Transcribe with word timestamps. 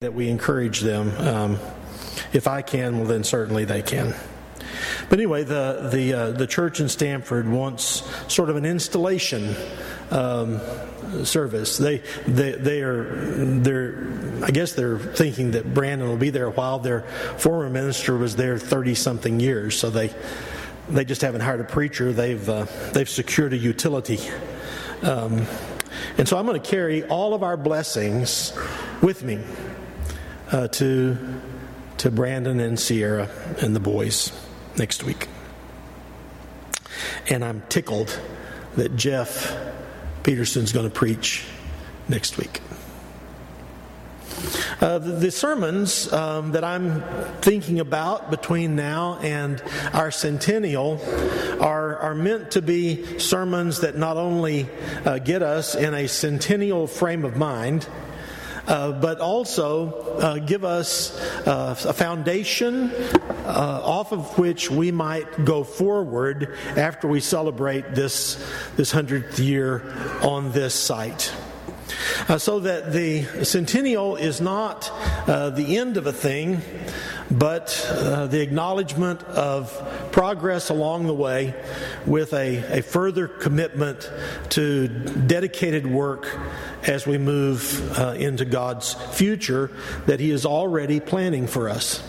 that 0.00 0.14
we 0.14 0.30
encourage 0.30 0.80
them. 0.80 1.12
Um, 1.18 1.58
if 2.32 2.48
I 2.48 2.62
can, 2.62 2.96
well, 2.96 3.06
then 3.06 3.22
certainly 3.22 3.66
they 3.66 3.82
can. 3.82 4.14
But 5.10 5.18
anyway, 5.18 5.44
the 5.44 5.90
the 5.92 6.14
uh, 6.14 6.30
the 6.30 6.46
church 6.46 6.80
in 6.80 6.88
Stamford 6.88 7.46
wants 7.46 8.10
sort 8.32 8.48
of 8.48 8.56
an 8.56 8.64
installation 8.64 9.54
um, 10.10 10.58
service. 11.22 11.76
They 11.76 11.98
they 12.26 12.52
they 12.52 12.80
are 12.80 13.14
they're 13.60 14.10
I 14.42 14.50
guess 14.52 14.72
they're 14.72 14.98
thinking 14.98 15.50
that 15.50 15.74
Brandon 15.74 16.08
will 16.08 16.16
be 16.16 16.30
there 16.30 16.48
while. 16.48 16.78
Their 16.78 17.02
former 17.36 17.68
minister 17.68 18.16
was 18.16 18.36
there 18.36 18.56
thirty 18.56 18.94
something 18.94 19.38
years, 19.38 19.78
so 19.78 19.90
they 19.90 20.14
they 20.88 21.04
just 21.04 21.20
haven't 21.20 21.42
hired 21.42 21.60
a 21.60 21.64
preacher. 21.64 22.14
They've 22.14 22.48
uh, 22.48 22.64
they've 22.94 23.06
secured 23.06 23.52
a 23.52 23.58
utility. 23.58 24.18
Um, 25.02 25.44
and 26.16 26.26
so 26.26 26.38
I'm 26.38 26.46
going 26.46 26.58
to 26.58 26.66
carry 26.66 27.04
all 27.04 27.34
of 27.34 27.42
our 27.42 27.58
blessings 27.58 28.54
with 29.02 29.22
me 29.22 29.44
uh, 30.52 30.68
to, 30.68 31.16
to 31.98 32.10
Brandon 32.10 32.60
and 32.60 32.78
Sierra 32.78 33.28
and 33.60 33.74
the 33.74 33.80
boys 33.80 34.32
next 34.76 35.04
week. 35.04 35.28
And 37.28 37.44
I'm 37.44 37.62
tickled 37.68 38.18
that 38.76 38.96
Jeff 38.96 39.56
Peterson's 40.22 40.72
going 40.72 40.88
to 40.88 40.94
preach 40.94 41.44
next 42.08 42.38
week. 42.38 42.60
Uh, 44.80 44.98
the, 44.98 45.12
the, 45.12 45.30
sermons 45.30 46.10
um, 46.12 46.52
that 46.52 46.64
I'm 46.64 47.02
thinking 47.42 47.80
about 47.80 48.30
between 48.30 48.74
now 48.74 49.18
and 49.20 49.62
our 49.92 50.10
centennial 50.10 50.98
are, 51.60 51.98
are 51.98 52.14
meant 52.14 52.52
to 52.52 52.62
be 52.62 53.18
sermons 53.18 53.80
that 53.80 53.98
not 53.98 54.16
only 54.16 54.66
uh, 55.04 55.18
get 55.18 55.42
us 55.42 55.74
in 55.74 55.92
a 55.92 56.06
centennial 56.06 56.86
frame 56.86 57.26
of 57.26 57.36
mind, 57.36 57.86
but 58.70 59.20
also 59.20 59.92
uh, 60.18 60.38
give 60.38 60.64
us 60.64 61.18
uh, 61.46 61.74
a 61.86 61.92
foundation 61.92 62.92
uh, 63.44 63.80
off 63.82 64.12
of 64.12 64.38
which 64.38 64.70
we 64.70 64.92
might 64.92 65.44
go 65.44 65.64
forward 65.64 66.56
after 66.76 67.08
we 67.08 67.20
celebrate 67.20 67.94
this, 67.94 68.36
this 68.76 68.92
100th 68.92 69.38
year 69.38 69.82
on 70.22 70.52
this 70.52 70.74
site. 70.74 71.32
Uh, 72.28 72.38
so 72.38 72.60
that 72.60 72.92
the 72.92 73.22
centennial 73.44 74.16
is 74.16 74.40
not 74.40 74.90
uh, 75.28 75.50
the 75.50 75.76
end 75.78 75.96
of 75.96 76.06
a 76.06 76.12
thing, 76.12 76.60
but 77.30 77.86
uh, 77.90 78.26
the 78.26 78.40
acknowledgement 78.40 79.22
of 79.24 79.72
progress 80.12 80.70
along 80.70 81.06
the 81.06 81.14
way 81.14 81.54
with 82.06 82.32
a, 82.32 82.78
a 82.78 82.82
further 82.82 83.28
commitment 83.28 84.10
to 84.50 84.88
dedicated 84.88 85.86
work 85.86 86.38
as 86.86 87.06
we 87.06 87.18
move 87.18 87.98
uh, 87.98 88.12
into 88.12 88.44
God's 88.44 88.94
future 88.94 89.70
that 90.06 90.20
He 90.20 90.30
is 90.30 90.44
already 90.44 91.00
planning 91.00 91.46
for 91.46 91.68
us. 91.68 92.02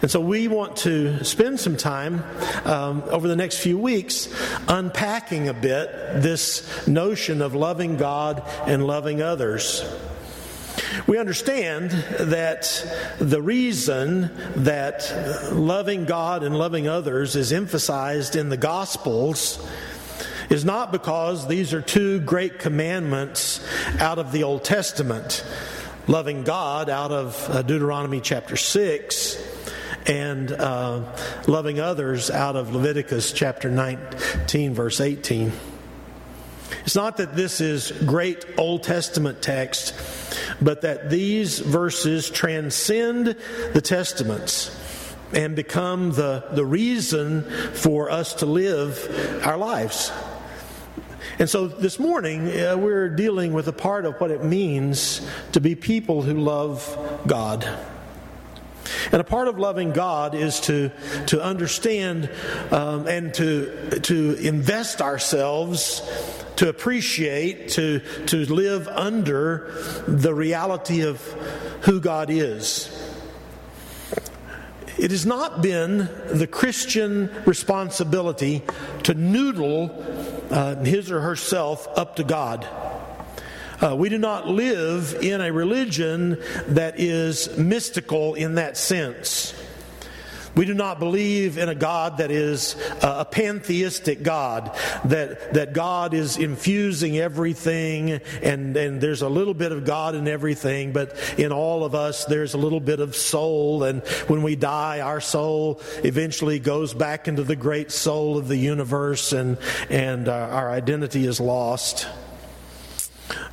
And 0.00 0.10
so 0.10 0.20
we 0.20 0.48
want 0.48 0.76
to 0.78 1.24
spend 1.24 1.60
some 1.60 1.76
time 1.76 2.24
um, 2.64 3.02
over 3.06 3.28
the 3.28 3.36
next 3.36 3.58
few 3.58 3.78
weeks 3.78 4.28
unpacking 4.68 5.48
a 5.48 5.54
bit 5.54 5.90
this 6.22 6.86
notion 6.86 7.42
of 7.42 7.54
loving 7.54 7.96
God 7.96 8.42
and 8.66 8.86
loving 8.86 9.22
others. 9.22 9.84
We 11.06 11.18
understand 11.18 11.90
that 12.20 13.16
the 13.18 13.42
reason 13.42 14.30
that 14.56 15.50
loving 15.52 16.04
God 16.04 16.42
and 16.42 16.56
loving 16.56 16.88
others 16.88 17.36
is 17.36 17.52
emphasized 17.52 18.36
in 18.36 18.48
the 18.48 18.56
Gospels 18.56 19.64
is 20.50 20.64
not 20.64 20.92
because 20.92 21.48
these 21.48 21.72
are 21.72 21.80
two 21.80 22.20
great 22.20 22.58
commandments 22.58 23.66
out 23.98 24.18
of 24.18 24.32
the 24.32 24.42
Old 24.42 24.64
Testament. 24.64 25.44
Loving 26.08 26.44
God 26.44 26.90
out 26.90 27.12
of 27.12 27.48
uh, 27.48 27.62
Deuteronomy 27.62 28.20
chapter 28.20 28.56
6 28.56 29.36
and 30.06 30.50
uh, 30.52 31.16
loving 31.46 31.80
others 31.80 32.30
out 32.30 32.56
of 32.56 32.74
Leviticus 32.74 33.32
chapter 33.32 33.70
19, 33.70 34.74
verse 34.74 35.00
18. 35.00 35.52
It's 36.84 36.96
not 36.96 37.18
that 37.18 37.36
this 37.36 37.60
is 37.60 37.92
great 37.92 38.44
Old 38.58 38.82
Testament 38.82 39.42
text 39.42 39.94
but 40.60 40.82
that 40.82 41.10
these 41.10 41.58
verses 41.58 42.30
transcend 42.30 43.36
the 43.72 43.80
Testaments 43.80 44.76
and 45.32 45.56
become 45.56 46.12
the, 46.12 46.44
the 46.52 46.64
reason 46.64 47.42
for 47.72 48.10
us 48.10 48.34
to 48.34 48.46
live 48.46 49.42
our 49.44 49.56
lives. 49.56 50.12
And 51.38 51.48
so 51.48 51.66
this 51.66 51.98
morning, 51.98 52.48
uh, 52.48 52.76
we're 52.76 53.08
dealing 53.08 53.52
with 53.52 53.66
a 53.66 53.72
part 53.72 54.04
of 54.04 54.20
what 54.20 54.30
it 54.30 54.44
means 54.44 55.26
to 55.52 55.60
be 55.60 55.74
people 55.74 56.22
who 56.22 56.34
love 56.34 57.22
God. 57.26 57.66
And 59.10 59.20
a 59.20 59.24
part 59.24 59.48
of 59.48 59.58
loving 59.58 59.92
God 59.92 60.34
is 60.34 60.60
to, 60.60 60.90
to 61.26 61.42
understand 61.42 62.30
um, 62.70 63.06
and 63.06 63.32
to, 63.34 64.00
to 64.00 64.34
invest 64.34 65.00
ourselves 65.00 66.02
to 66.56 66.68
appreciate, 66.68 67.70
to, 67.70 68.00
to 68.26 68.44
live 68.52 68.86
under 68.88 69.72
the 70.06 70.34
reality 70.34 71.02
of 71.02 71.20
who 71.82 72.00
God 72.00 72.30
is. 72.30 72.88
It 74.98 75.10
has 75.10 75.26
not 75.26 75.62
been 75.62 76.08
the 76.28 76.46
Christian 76.46 77.30
responsibility 77.46 78.62
to 79.04 79.14
noodle 79.14 79.90
uh, 80.50 80.76
his 80.84 81.10
or 81.10 81.20
herself 81.20 81.88
up 81.96 82.16
to 82.16 82.24
God. 82.24 82.66
Uh, 83.82 83.96
we 83.96 84.08
do 84.08 84.18
not 84.18 84.46
live 84.46 85.16
in 85.22 85.40
a 85.40 85.52
religion 85.52 86.40
that 86.68 87.00
is 87.00 87.56
mystical 87.58 88.34
in 88.34 88.54
that 88.54 88.76
sense. 88.76 89.54
We 90.54 90.66
do 90.66 90.74
not 90.74 90.98
believe 90.98 91.56
in 91.56 91.68
a 91.68 91.74
God 91.74 92.18
that 92.18 92.30
is 92.30 92.76
a 93.00 93.24
pantheistic 93.24 94.22
God, 94.22 94.76
that, 95.06 95.54
that 95.54 95.72
God 95.72 96.12
is 96.12 96.36
infusing 96.36 97.18
everything 97.18 98.20
and, 98.42 98.76
and 98.76 99.00
there's 99.00 99.22
a 99.22 99.28
little 99.28 99.54
bit 99.54 99.72
of 99.72 99.84
God 99.84 100.14
in 100.14 100.28
everything, 100.28 100.92
but 100.92 101.16
in 101.38 101.52
all 101.52 101.84
of 101.84 101.94
us 101.94 102.26
there's 102.26 102.52
a 102.52 102.58
little 102.58 102.80
bit 102.80 103.00
of 103.00 103.16
soul. 103.16 103.82
And 103.82 104.02
when 104.28 104.42
we 104.42 104.54
die, 104.54 105.00
our 105.00 105.22
soul 105.22 105.80
eventually 106.04 106.58
goes 106.58 106.92
back 106.92 107.28
into 107.28 107.44
the 107.44 107.56
great 107.56 107.90
soul 107.90 108.36
of 108.36 108.46
the 108.46 108.56
universe 108.56 109.32
and, 109.32 109.56
and 109.88 110.28
uh, 110.28 110.32
our 110.32 110.70
identity 110.70 111.26
is 111.26 111.40
lost. 111.40 112.06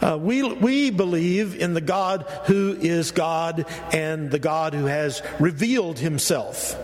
Uh, 0.01 0.17
we, 0.19 0.43
we 0.43 0.89
believe 0.89 1.55
in 1.55 1.73
the 1.73 1.81
God 1.81 2.25
who 2.45 2.75
is 2.79 3.11
God 3.11 3.65
and 3.91 4.31
the 4.31 4.39
God 4.39 4.73
who 4.73 4.85
has 4.85 5.21
revealed 5.39 5.99
himself 5.99 6.75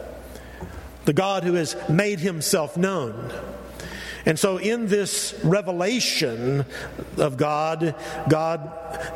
the 1.05 1.13
God 1.13 1.43
who 1.43 1.53
has 1.53 1.75
made 1.87 2.19
himself 2.19 2.75
known. 2.75 3.31
And 4.27 4.39
so, 4.39 4.57
in 4.57 4.87
this 4.87 5.39
revelation 5.43 6.65
of 7.17 7.37
God, 7.37 7.93
God 8.27 8.71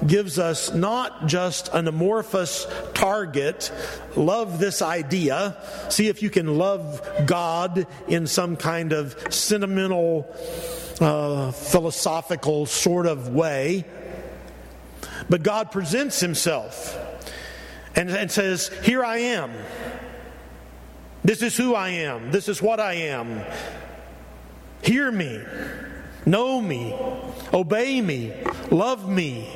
gives 0.06 0.38
us 0.38 0.72
not 0.72 1.26
just 1.26 1.74
an 1.74 1.88
amorphous 1.88 2.68
target, 2.94 3.72
love 4.16 4.60
this 4.60 4.84
idea, 4.84 5.58
see 5.90 6.10
if 6.10 6.22
you 6.22 6.30
can 6.30 6.60
love 6.60 7.02
God 7.26 7.88
in 8.08 8.28
some 8.28 8.56
kind 8.56 8.94
of 8.94 9.34
sentimental, 9.34 10.32
uh, 11.00 11.52
philosophical 11.52 12.66
sort 12.66 13.06
of 13.06 13.30
way. 13.30 13.86
But 15.30 15.44
God 15.44 15.72
presents 15.72 16.20
himself 16.20 16.98
and, 17.96 18.10
and 18.10 18.32
says, 18.32 18.70
Here 18.84 19.04
I 19.04 19.18
am. 19.18 19.52
This 21.24 21.42
is 21.42 21.56
who 21.58 21.76
I 21.76 21.90
am. 21.90 22.32
This 22.32 22.48
is 22.48 22.62
what 22.62 22.80
I 22.80 22.94
am. 22.94 23.42
Hear 24.82 25.12
me. 25.12 25.42
Know 26.26 26.62
me. 26.62 26.96
Obey 27.54 28.02
me. 28.02 28.34
Love 28.72 29.08
me. 29.10 29.50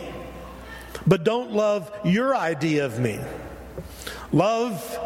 But 1.06 1.24
don't 1.24 1.52
love 1.52 1.92
your 2.04 2.36
idea 2.36 2.86
of 2.86 3.00
me. 3.00 3.20
Love 4.32 5.00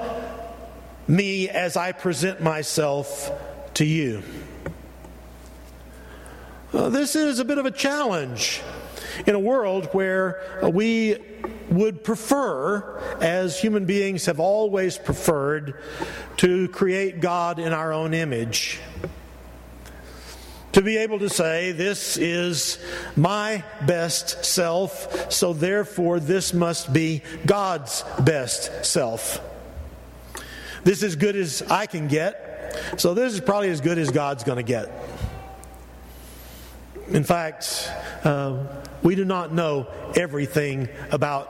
me 1.08 1.50
as 1.50 1.78
I 1.78 1.92
present 1.92 2.42
myself 2.42 3.32
to 3.76 3.86
you. 3.86 4.24
Well, 6.74 6.90
this 6.90 7.16
is 7.16 7.40
a 7.40 7.46
bit 7.46 7.60
of 7.60 7.66
a 7.66 7.72
challenge 7.72 8.62
in 9.26 9.36
a 9.36 9.40
world 9.40 9.86
where 9.94 10.42
uh, 10.62 10.70
we 10.70 11.16
would 11.70 12.04
prefer, 12.04 13.00
as 13.22 13.58
human 13.58 13.86
beings 13.86 14.26
have 14.26 14.42
always 14.42 14.98
preferred, 14.98 15.82
to 16.38 16.68
create 16.68 17.22
God 17.22 17.60
in 17.60 17.72
our 17.72 17.94
own 17.94 18.14
image. 18.14 18.82
To 20.74 20.82
be 20.82 20.98
able 20.98 21.20
to 21.20 21.30
say, 21.30 21.72
This 21.72 22.18
is 22.18 22.80
my 23.16 23.64
best 23.86 24.44
self, 24.44 25.32
so 25.32 25.54
therefore 25.54 26.20
this 26.20 26.54
must 26.54 26.92
be 26.92 27.22
God's 27.46 28.04
best 28.20 28.86
self. 28.86 29.40
This 30.84 31.02
is 31.02 31.16
good 31.16 31.38
as 31.38 31.62
I 31.62 31.86
can 31.86 32.10
get, 32.10 32.94
so 32.98 33.14
this 33.14 33.32
is 33.32 33.40
probably 33.40 33.70
as 33.70 33.80
good 33.80 33.98
as 33.98 34.12
God's 34.12 34.44
going 34.44 34.58
to 34.58 34.64
get. 34.64 34.92
In 37.10 37.24
fact, 37.24 37.90
uh, 38.24 38.66
we 39.02 39.16
do 39.16 39.24
not 39.24 39.54
know 39.54 39.88
everything 40.16 40.90
about 41.12 41.50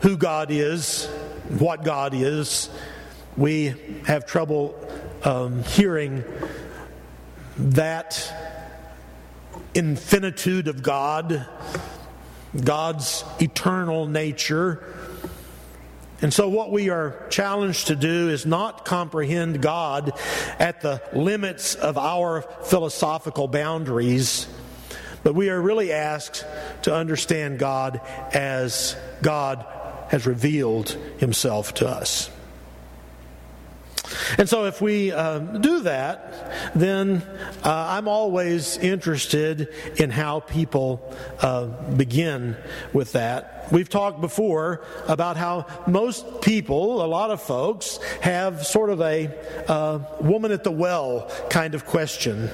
who 0.00 0.16
God 0.16 0.50
is, 0.50 1.06
what 1.48 1.82
God 1.82 2.14
is. 2.14 2.70
We 3.36 3.74
have 4.06 4.26
trouble 4.26 4.78
um, 5.24 5.64
hearing 5.64 6.24
that 7.58 8.32
infinitude 9.74 10.68
of 10.68 10.82
God, 10.82 11.46
God's 12.62 13.24
eternal 13.40 14.06
nature. 14.06 14.94
And 16.22 16.32
so, 16.32 16.48
what 16.48 16.70
we 16.70 16.88
are 16.88 17.26
challenged 17.28 17.88
to 17.88 17.96
do 17.96 18.30
is 18.30 18.46
not 18.46 18.84
comprehend 18.84 19.60
God 19.60 20.12
at 20.58 20.80
the 20.80 21.02
limits 21.12 21.74
of 21.74 21.98
our 21.98 22.42
philosophical 22.62 23.48
boundaries, 23.48 24.48
but 25.26 25.34
we 25.34 25.50
are 25.50 25.60
really 25.60 25.92
asked 25.92 26.46
to 26.82 26.94
understand 26.94 27.58
God 27.58 28.00
as 28.32 28.94
God 29.22 29.66
has 30.06 30.24
revealed 30.24 30.90
himself 31.18 31.74
to 31.74 31.88
us. 31.88 32.30
And 34.38 34.48
so, 34.48 34.66
if 34.66 34.80
we 34.80 35.10
uh, 35.10 35.40
do 35.40 35.80
that, 35.80 36.76
then 36.76 37.24
uh, 37.64 37.86
I'm 37.88 38.06
always 38.06 38.78
interested 38.78 39.74
in 39.96 40.10
how 40.10 40.38
people 40.38 41.12
uh, 41.40 41.66
begin 41.96 42.56
with 42.92 43.10
that. 43.14 43.66
We've 43.72 43.88
talked 43.88 44.20
before 44.20 44.84
about 45.08 45.36
how 45.36 45.66
most 45.88 46.40
people, 46.40 47.04
a 47.04 47.08
lot 47.08 47.32
of 47.32 47.42
folks, 47.42 47.98
have 48.20 48.64
sort 48.64 48.90
of 48.90 49.00
a 49.00 49.28
uh, 49.66 49.98
woman 50.20 50.52
at 50.52 50.62
the 50.62 50.70
well 50.70 51.28
kind 51.50 51.74
of 51.74 51.84
question. 51.84 52.48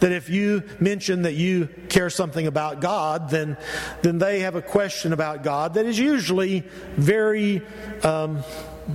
That 0.00 0.12
if 0.12 0.28
you 0.28 0.62
mention 0.78 1.22
that 1.22 1.34
you 1.34 1.68
care 1.88 2.10
something 2.10 2.46
about 2.46 2.80
God, 2.80 3.30
then, 3.30 3.56
then 4.02 4.18
they 4.18 4.40
have 4.40 4.54
a 4.54 4.62
question 4.62 5.12
about 5.12 5.42
God 5.42 5.74
that 5.74 5.86
is 5.86 5.98
usually 5.98 6.60
very. 6.96 7.62
Um, 8.02 8.42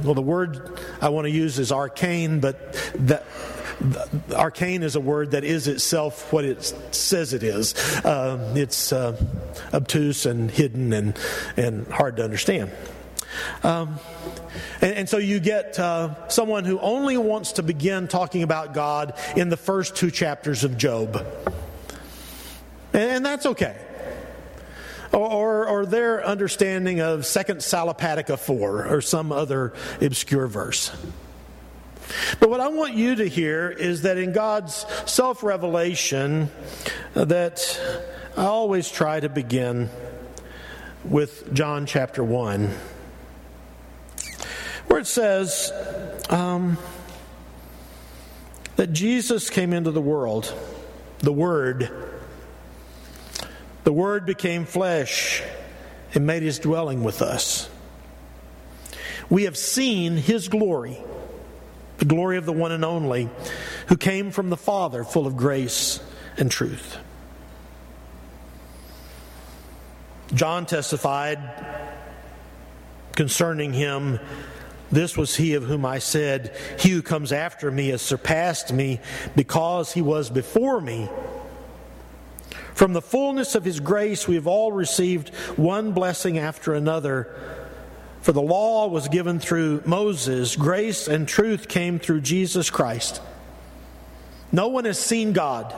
well, 0.03 0.13
the 0.13 0.21
word 0.21 0.79
I 1.01 1.09
want 1.09 1.25
to 1.25 1.31
use 1.31 1.59
is 1.59 1.69
arcane, 1.69 2.39
but 2.39 2.73
that, 2.95 3.25
arcane 4.33 4.83
is 4.83 4.95
a 4.95 4.99
word 4.99 5.31
that 5.31 5.43
is 5.43 5.67
itself 5.67 6.31
what 6.31 6.45
it 6.45 6.63
says 6.91 7.33
it 7.33 7.43
is. 7.43 7.73
Uh, 8.05 8.53
it's 8.55 8.93
uh, 8.93 9.21
obtuse 9.73 10.25
and 10.25 10.49
hidden 10.49 10.93
and, 10.93 11.17
and 11.57 11.87
hard 11.87 12.17
to 12.17 12.23
understand. 12.23 12.71
Um, 13.63 13.99
and, 14.81 14.93
and, 14.93 15.09
so 15.09 15.17
you 15.17 15.39
get 15.39 15.79
uh, 15.79 16.27
someone 16.27 16.65
who 16.65 16.79
only 16.79 17.17
wants 17.17 17.53
to 17.53 17.63
begin 17.63 18.07
talking 18.07 18.43
about 18.43 18.73
God 18.73 19.17
in 19.35 19.49
the 19.49 19.57
first 19.57 19.95
two 19.95 20.11
chapters 20.11 20.63
of 20.63 20.77
Job. 20.77 21.25
And, 22.93 23.11
and 23.11 23.25
that's 23.25 23.45
okay 23.45 23.77
or, 25.13 25.67
or 25.67 25.85
their 25.85 26.25
understanding 26.25 27.01
of 27.01 27.25
Second 27.25 27.57
Salopatica 27.57 28.39
4 28.39 28.87
or 28.87 29.01
some 29.01 29.31
other 29.31 29.73
obscure 29.99 30.47
verse. 30.47 30.91
But 32.39 32.49
what 32.49 32.59
I 32.59 32.67
want 32.67 32.95
you 32.95 33.15
to 33.15 33.25
hear 33.27 33.69
is 33.69 34.01
that 34.01 34.17
in 34.17 34.33
God's 34.33 34.85
self 35.05 35.43
revelation, 35.43 36.49
that 37.13 37.79
I 38.35 38.45
always 38.45 38.89
try 38.89 39.19
to 39.19 39.29
begin 39.29 39.89
with 41.03 41.53
John 41.53 41.85
chapter 41.85 42.23
1, 42.23 42.69
where 44.91 44.99
it 44.99 45.07
says 45.07 45.71
um, 46.29 46.77
that 48.75 48.91
Jesus 48.91 49.49
came 49.49 49.71
into 49.71 49.89
the 49.91 50.01
world, 50.01 50.53
the 51.19 51.31
Word 51.31 51.89
the 53.85 53.93
Word 53.93 54.25
became 54.25 54.65
flesh 54.65 55.41
and 56.13 56.27
made 56.27 56.43
his 56.43 56.59
dwelling 56.59 57.05
with 57.05 57.21
us. 57.21 57.69
We 59.29 59.43
have 59.43 59.57
seen 59.57 60.17
his 60.17 60.49
glory, 60.49 60.97
the 61.97 62.05
glory 62.05 62.37
of 62.37 62.45
the 62.45 62.51
one 62.51 62.73
and 62.73 62.83
only, 62.83 63.29
who 63.87 63.95
came 63.95 64.29
from 64.29 64.49
the 64.49 64.57
Father, 64.57 65.05
full 65.05 65.25
of 65.25 65.37
grace 65.37 66.01
and 66.37 66.51
truth. 66.51 66.97
John 70.33 70.65
testified 70.65 71.39
concerning 73.15 73.71
him 73.71 74.19
this 74.91 75.15
was 75.15 75.35
he 75.35 75.53
of 75.53 75.63
whom 75.63 75.85
I 75.85 75.99
said, 75.99 76.55
He 76.79 76.89
who 76.89 77.01
comes 77.01 77.31
after 77.31 77.71
me 77.71 77.89
has 77.89 78.01
surpassed 78.01 78.73
me 78.73 78.99
because 79.35 79.93
he 79.93 80.01
was 80.01 80.29
before 80.29 80.81
me. 80.81 81.09
From 82.73 82.93
the 82.93 83.01
fullness 83.01 83.55
of 83.55 83.63
His 83.63 83.79
grace, 83.79 84.27
we 84.27 84.35
have 84.35 84.47
all 84.47 84.71
received 84.71 85.29
one 85.55 85.91
blessing 85.91 86.37
after 86.37 86.73
another. 86.73 87.35
For 88.21 88.31
the 88.31 88.41
law 88.41 88.87
was 88.87 89.07
given 89.07 89.39
through 89.39 89.83
Moses, 89.85 90.55
grace 90.55 91.07
and 91.07 91.27
truth 91.27 91.67
came 91.67 91.99
through 91.99 92.21
Jesus 92.21 92.69
Christ. 92.69 93.21
No 94.51 94.67
one 94.67 94.85
has 94.85 94.99
seen 94.99 95.33
God, 95.33 95.73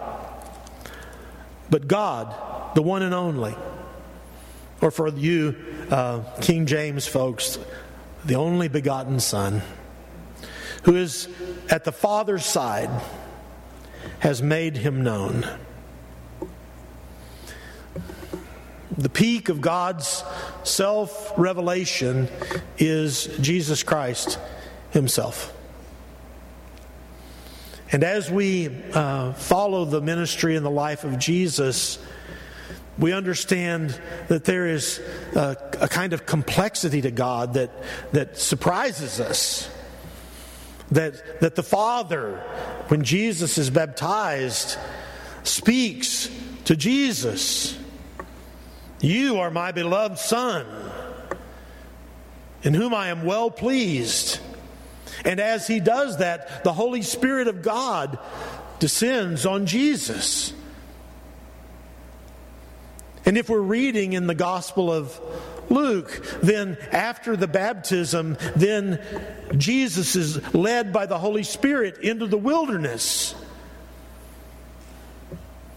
but 1.69 1.87
God, 1.87 2.75
the 2.75 2.81
one 2.81 3.01
and 3.01 3.13
only. 3.13 3.55
Or 4.81 4.91
for 4.91 5.07
you, 5.09 5.55
uh, 5.89 6.21
King 6.41 6.65
James 6.65 7.07
folks, 7.07 7.59
the 8.25 8.35
only 8.35 8.67
begotten 8.67 9.19
Son, 9.19 9.61
who 10.83 10.95
is 10.95 11.27
at 11.69 11.83
the 11.83 11.91
Father's 11.91 12.45
side, 12.45 12.89
has 14.19 14.41
made 14.41 14.77
him 14.77 15.03
known. 15.03 15.45
the 18.97 19.09
peak 19.09 19.49
of 19.49 19.61
God's 19.61 20.23
self 20.63 21.33
revelation 21.37 22.27
is 22.77 23.25
Jesus 23.41 23.83
Christ 23.83 24.39
Himself. 24.91 25.53
And 27.91 28.03
as 28.03 28.31
we 28.31 28.69
uh, 28.93 29.33
follow 29.33 29.85
the 29.85 30.01
ministry 30.01 30.55
and 30.55 30.65
the 30.65 30.71
life 30.71 31.03
of 31.03 31.19
Jesus, 31.19 31.99
we 32.97 33.13
understand 33.13 33.99
that 34.27 34.45
there 34.45 34.67
is 34.67 35.01
a, 35.35 35.57
a 35.81 35.87
kind 35.87 36.13
of 36.13 36.25
complexity 36.25 37.01
to 37.01 37.11
God 37.11 37.55
that, 37.55 37.71
that 38.11 38.37
surprises 38.37 39.19
us. 39.19 39.69
That, 40.91 41.41
that 41.41 41.55
the 41.55 41.63
Father, 41.63 42.37
when 42.89 43.03
Jesus 43.03 43.57
is 43.57 43.69
baptized, 43.69 44.77
speaks 45.43 46.29
to 46.65 46.75
Jesus 46.75 47.79
you 49.03 49.39
are 49.39 49.51
my 49.51 49.73
beloved 49.73 50.17
Son, 50.17 50.65
in 52.63 52.73
whom 52.73 52.93
I 52.93 53.09
am 53.09 53.25
well 53.25 53.51
pleased. 53.51 54.39
And 55.25 55.41
as 55.41 55.67
he 55.67 55.81
does 55.81 56.19
that, 56.19 56.63
the 56.63 56.71
Holy 56.71 57.01
Spirit 57.01 57.49
of 57.49 57.61
God 57.61 58.17
descends 58.79 59.45
on 59.45 59.65
Jesus. 59.65 60.53
And 63.25 63.37
if 63.37 63.49
we're 63.49 63.59
reading 63.59 64.13
in 64.13 64.27
the 64.27 64.35
Gospel 64.35 64.91
of 64.91 65.19
Luke, 65.69 66.39
then 66.41 66.77
after 66.91 67.35
the 67.37 67.47
baptism, 67.47 68.37
then 68.55 69.01
Jesus 69.57 70.15
is 70.15 70.53
led 70.53 70.91
by 70.91 71.05
the 71.05 71.17
Holy 71.17 71.43
Spirit 71.43 71.99
into 71.99 72.27
the 72.27 72.37
wilderness. 72.37 73.33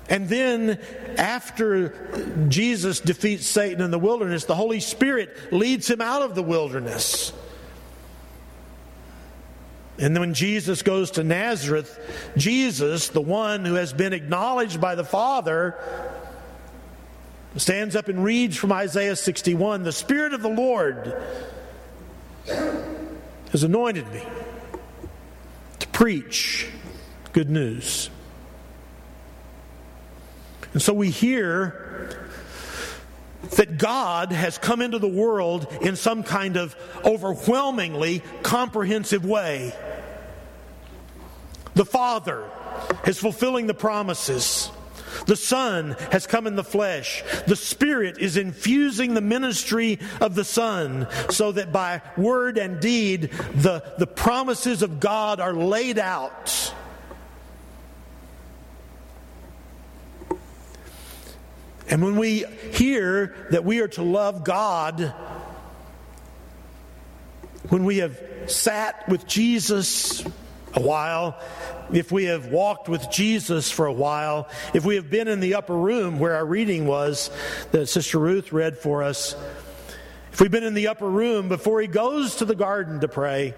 And 0.08 0.28
then, 0.28 0.78
after 1.16 2.46
Jesus 2.48 3.00
defeats 3.00 3.46
Satan 3.46 3.82
in 3.82 3.90
the 3.90 3.98
wilderness, 3.98 4.44
the 4.44 4.54
Holy 4.54 4.78
Spirit 4.78 5.52
leads 5.52 5.90
him 5.90 6.00
out 6.00 6.22
of 6.22 6.36
the 6.36 6.44
wilderness. 6.44 7.32
And 9.98 10.14
then 10.14 10.20
when 10.20 10.34
Jesus 10.34 10.82
goes 10.82 11.12
to 11.12 11.24
Nazareth, 11.24 11.98
Jesus, 12.36 13.08
the 13.08 13.20
one 13.20 13.64
who 13.64 13.74
has 13.74 13.92
been 13.92 14.12
acknowledged 14.12 14.80
by 14.80 14.94
the 14.94 15.04
Father, 15.04 15.74
stands 17.60 17.96
up 17.96 18.08
and 18.08 18.22
reads 18.22 18.56
from 18.56 18.72
Isaiah 18.72 19.16
61 19.16 19.82
The 19.82 19.92
Spirit 19.92 20.32
of 20.34 20.42
the 20.42 20.48
Lord 20.48 21.16
has 23.50 23.64
anointed 23.64 24.10
me 24.12 24.22
to 25.78 25.88
preach 25.88 26.68
good 27.32 27.50
news. 27.50 28.10
And 30.72 30.82
so 30.82 30.92
we 30.92 31.10
hear 31.10 32.28
that 33.56 33.78
God 33.78 34.32
has 34.32 34.58
come 34.58 34.82
into 34.82 34.98
the 34.98 35.08
world 35.08 35.66
in 35.80 35.96
some 35.96 36.22
kind 36.22 36.56
of 36.56 36.76
overwhelmingly 37.04 38.22
comprehensive 38.42 39.24
way. 39.24 39.72
The 41.74 41.84
Father 41.84 42.44
is 43.06 43.18
fulfilling 43.18 43.66
the 43.66 43.74
promises. 43.74 44.70
The 45.26 45.36
Son 45.36 45.96
has 46.12 46.26
come 46.26 46.46
in 46.46 46.56
the 46.56 46.64
flesh. 46.64 47.22
The 47.46 47.56
Spirit 47.56 48.18
is 48.18 48.36
infusing 48.36 49.14
the 49.14 49.20
ministry 49.20 49.98
of 50.20 50.34
the 50.34 50.44
Son 50.44 51.08
so 51.30 51.52
that 51.52 51.72
by 51.72 52.02
word 52.16 52.58
and 52.58 52.80
deed 52.80 53.30
the, 53.54 53.84
the 53.98 54.06
promises 54.06 54.82
of 54.82 55.00
God 55.00 55.40
are 55.40 55.54
laid 55.54 55.98
out 55.98 56.72
And 61.88 62.02
when 62.02 62.16
we 62.16 62.44
hear 62.72 63.34
that 63.50 63.64
we 63.64 63.80
are 63.80 63.88
to 63.88 64.02
love 64.02 64.44
God 64.44 65.14
when 67.68 67.84
we 67.84 67.98
have 67.98 68.20
sat 68.46 69.08
with 69.08 69.26
Jesus 69.26 70.24
a 70.76 70.80
while, 70.80 71.40
if 71.92 72.12
we 72.12 72.24
have 72.24 72.46
walked 72.46 72.88
with 72.88 73.10
Jesus 73.10 73.70
for 73.70 73.86
a 73.86 73.92
while, 73.92 74.48
if 74.74 74.84
we 74.84 74.96
have 74.96 75.10
been 75.10 75.26
in 75.26 75.40
the 75.40 75.54
upper 75.54 75.76
room 75.76 76.18
where 76.18 76.34
our 76.34 76.44
reading 76.44 76.86
was 76.86 77.30
that 77.72 77.86
Sister 77.86 78.18
Ruth 78.18 78.52
read 78.52 78.76
for 78.76 79.02
us, 79.02 79.34
if 80.32 80.40
we've 80.40 80.50
been 80.50 80.64
in 80.64 80.74
the 80.74 80.88
upper 80.88 81.08
room 81.08 81.48
before 81.48 81.80
he 81.80 81.86
goes 81.86 82.36
to 82.36 82.44
the 82.44 82.54
garden 82.54 83.00
to 83.00 83.08
pray, 83.08 83.54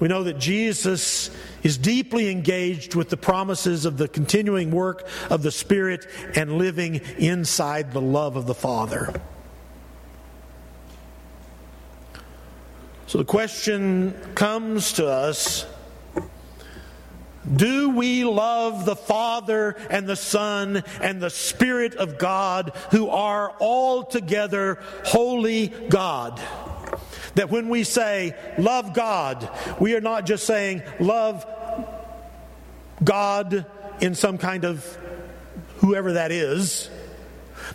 we 0.00 0.08
know 0.08 0.24
that 0.24 0.38
Jesus 0.38 1.30
is 1.62 1.78
deeply 1.78 2.28
engaged 2.28 2.96
with 2.96 3.10
the 3.10 3.16
promises 3.16 3.84
of 3.84 3.96
the 3.96 4.08
continuing 4.08 4.72
work 4.72 5.06
of 5.30 5.44
the 5.44 5.52
Spirit 5.52 6.06
and 6.34 6.58
living 6.58 7.00
inside 7.16 7.92
the 7.92 8.00
love 8.00 8.34
of 8.34 8.46
the 8.46 8.54
Father. 8.54 9.14
So 13.06 13.18
the 13.18 13.24
question 13.24 14.12
comes 14.34 14.94
to 14.94 15.06
us 15.06 15.64
do 17.52 17.90
we 17.90 18.24
love 18.24 18.84
the 18.84 18.96
Father 18.96 19.76
and 19.90 20.06
the 20.06 20.16
Son 20.16 20.82
and 21.00 21.20
the 21.20 21.30
Spirit 21.30 21.94
of 21.94 22.18
God 22.18 22.72
who 22.90 23.08
are 23.08 23.54
altogether 23.60 24.78
holy 25.04 25.68
God? 25.68 26.40
That 27.34 27.50
when 27.50 27.68
we 27.68 27.84
say 27.84 28.34
love 28.58 28.94
God, 28.94 29.48
we 29.80 29.94
are 29.94 30.00
not 30.00 30.24
just 30.26 30.46
saying 30.46 30.82
love 31.00 31.44
God 33.02 33.66
in 34.00 34.14
some 34.14 34.38
kind 34.38 34.64
of 34.64 34.98
whoever 35.78 36.14
that 36.14 36.32
is 36.32 36.90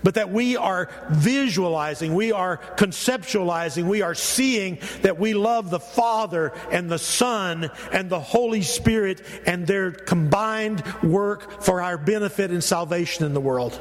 but 0.04 0.16
that 0.16 0.30
we 0.30 0.58
are 0.58 0.90
visualizing, 1.10 2.14
we 2.14 2.32
are 2.32 2.58
conceptualizing, 2.78 3.86
we 3.86 4.02
are 4.02 4.16
seeing 4.16 4.80
that 5.02 5.20
we 5.20 5.34
love 5.34 5.70
the 5.70 5.80
Father 5.80 6.54
and 6.72 6.90
the 6.90 7.00
Son 7.00 7.70
and 7.92 8.10
the 8.10 8.20
Holy 8.20 8.62
Spirit 8.62 9.22
and 9.46 9.66
their 9.66 9.92
combined 9.92 10.84
work 11.04 11.62
for 11.64 11.82
our 11.82 11.98
benefit 11.98 12.52
and 12.52 12.64
salvation 12.64 13.26
in 13.26 13.34
the 13.34 13.42
world. 13.42 13.80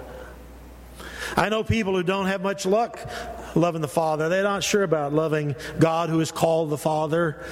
I 1.37 1.49
know 1.49 1.63
people 1.63 1.95
who 1.95 2.03
don't 2.03 2.27
have 2.27 2.43
much 2.43 2.67
luck 2.67 2.99
loving 3.55 3.83
the 3.83 3.89
Father. 3.89 4.29
They're 4.29 4.43
not 4.43 4.65
sure 4.65 4.83
about 4.83 5.13
loving 5.13 5.57
God 5.79 6.11
who 6.11 6.21
is 6.21 6.33
called 6.33 6.71
the 6.71 6.79
Father. 6.79 7.45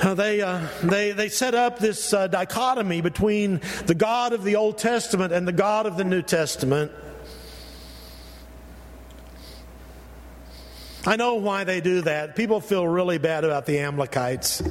Uh, 0.00 0.14
they, 0.14 0.40
uh, 0.40 0.66
they, 0.82 1.12
they 1.12 1.28
set 1.28 1.54
up 1.54 1.78
this 1.78 2.12
uh, 2.12 2.26
dichotomy 2.26 3.00
between 3.00 3.60
the 3.86 3.94
God 3.94 4.32
of 4.32 4.42
the 4.42 4.56
Old 4.56 4.78
Testament 4.78 5.32
and 5.32 5.46
the 5.46 5.52
God 5.52 5.86
of 5.86 5.96
the 5.96 6.04
New 6.04 6.22
Testament. 6.22 6.90
I 11.04 11.16
know 11.16 11.34
why 11.34 11.64
they 11.64 11.80
do 11.80 12.02
that. 12.02 12.36
People 12.36 12.60
feel 12.60 12.86
really 12.86 13.18
bad 13.18 13.44
about 13.44 13.66
the 13.66 13.80
Amalekites 13.80 14.62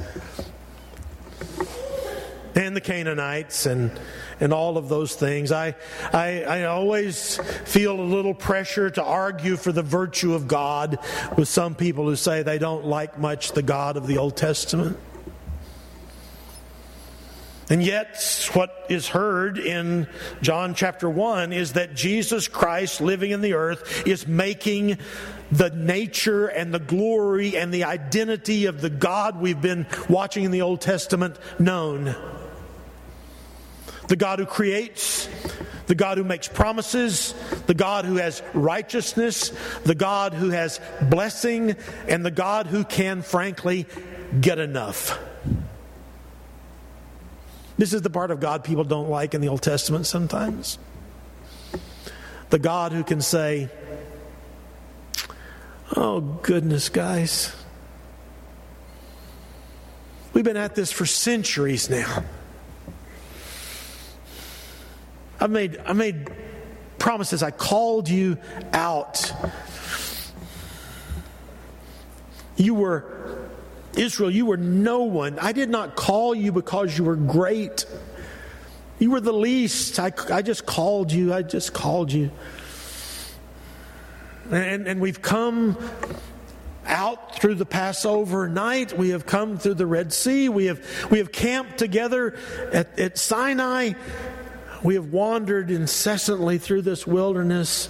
and 2.54 2.74
the 2.74 2.80
Canaanites 2.80 3.66
and 3.66 3.98
and 4.42 4.52
all 4.52 4.76
of 4.76 4.88
those 4.88 5.14
things. 5.14 5.52
I, 5.52 5.76
I, 6.12 6.42
I 6.42 6.64
always 6.64 7.36
feel 7.64 8.00
a 8.00 8.02
little 8.02 8.34
pressure 8.34 8.90
to 8.90 9.02
argue 9.02 9.56
for 9.56 9.70
the 9.70 9.84
virtue 9.84 10.34
of 10.34 10.48
God 10.48 10.98
with 11.36 11.46
some 11.46 11.76
people 11.76 12.06
who 12.06 12.16
say 12.16 12.42
they 12.42 12.58
don't 12.58 12.84
like 12.84 13.18
much 13.18 13.52
the 13.52 13.62
God 13.62 13.96
of 13.96 14.08
the 14.08 14.18
Old 14.18 14.36
Testament. 14.36 14.98
And 17.70 17.82
yet, 17.84 18.50
what 18.52 18.86
is 18.88 19.06
heard 19.06 19.58
in 19.58 20.08
John 20.42 20.74
chapter 20.74 21.08
1 21.08 21.52
is 21.52 21.74
that 21.74 21.94
Jesus 21.94 22.48
Christ 22.48 23.00
living 23.00 23.30
in 23.30 23.42
the 23.42 23.54
earth 23.54 24.06
is 24.06 24.26
making 24.26 24.98
the 25.52 25.68
nature 25.70 26.46
and 26.46 26.72
the 26.72 26.78
glory 26.78 27.56
and 27.56 27.72
the 27.72 27.84
identity 27.84 28.64
of 28.66 28.80
the 28.80 28.90
God 28.90 29.38
we've 29.38 29.60
been 29.60 29.86
watching 30.08 30.44
in 30.44 30.50
the 30.50 30.62
Old 30.62 30.80
Testament 30.80 31.36
known. 31.58 32.16
The 34.08 34.16
God 34.16 34.38
who 34.38 34.46
creates, 34.46 35.28
the 35.86 35.94
God 35.94 36.18
who 36.18 36.24
makes 36.24 36.48
promises, 36.48 37.34
the 37.66 37.74
God 37.74 38.06
who 38.06 38.16
has 38.16 38.42
righteousness, 38.54 39.52
the 39.84 39.94
God 39.94 40.32
who 40.32 40.50
has 40.50 40.80
blessing, 41.02 41.76
and 42.08 42.24
the 42.24 42.30
God 42.30 42.66
who 42.66 42.82
can, 42.84 43.22
frankly, 43.22 43.86
get 44.40 44.58
enough. 44.58 45.18
This 47.76 47.92
is 47.92 48.02
the 48.02 48.10
part 48.10 48.30
of 48.30 48.40
God 48.40 48.64
people 48.64 48.84
don't 48.84 49.08
like 49.08 49.34
in 49.34 49.40
the 49.40 49.48
Old 49.48 49.62
Testament 49.62 50.06
sometimes. 50.06 50.78
The 52.50 52.58
God 52.58 52.92
who 52.92 53.04
can 53.04 53.20
say, 53.20 53.70
Oh, 55.94 56.20
goodness, 56.20 56.88
guys. 56.88 57.54
We've 60.32 60.44
been 60.44 60.56
at 60.56 60.74
this 60.74 60.90
for 60.90 61.04
centuries 61.04 61.90
now. 61.90 62.24
I've 65.38 65.50
made, 65.50 65.78
I 65.84 65.92
made 65.92 66.30
promises. 66.98 67.42
I 67.42 67.50
called 67.50 68.08
you 68.08 68.38
out. 68.72 69.32
You 72.56 72.74
were, 72.74 73.38
Israel, 73.96 74.30
you 74.30 74.46
were 74.46 74.56
no 74.56 75.02
one. 75.02 75.38
I 75.40 75.52
did 75.52 75.68
not 75.68 75.96
call 75.96 76.34
you 76.34 76.52
because 76.52 76.96
you 76.96 77.04
were 77.04 77.16
great. 77.16 77.84
You 78.98 79.10
were 79.10 79.20
the 79.20 79.32
least. 79.32 79.98
I, 79.98 80.12
I 80.30 80.40
just 80.40 80.64
called 80.64 81.12
you. 81.12 81.34
I 81.34 81.42
just 81.42 81.74
called 81.74 82.12
you. 82.12 82.30
And, 84.52 84.86
and 84.86 85.00
we've 85.00 85.22
come 85.22 85.78
out 86.84 87.36
through 87.36 87.54
the 87.54 87.64
Passover 87.64 88.48
night. 88.48 88.96
We 88.96 89.10
have 89.10 89.24
come 89.24 89.56
through 89.56 89.74
the 89.74 89.86
Red 89.86 90.12
Sea. 90.12 90.50
We 90.50 90.66
have, 90.66 90.84
we 91.10 91.18
have 91.18 91.32
camped 91.32 91.78
together 91.78 92.36
at, 92.70 92.98
at 92.98 93.16
Sinai. 93.16 93.92
We 94.82 94.94
have 94.94 95.10
wandered 95.10 95.70
incessantly 95.70 96.58
through 96.58 96.82
this 96.82 97.06
wilderness. 97.06 97.88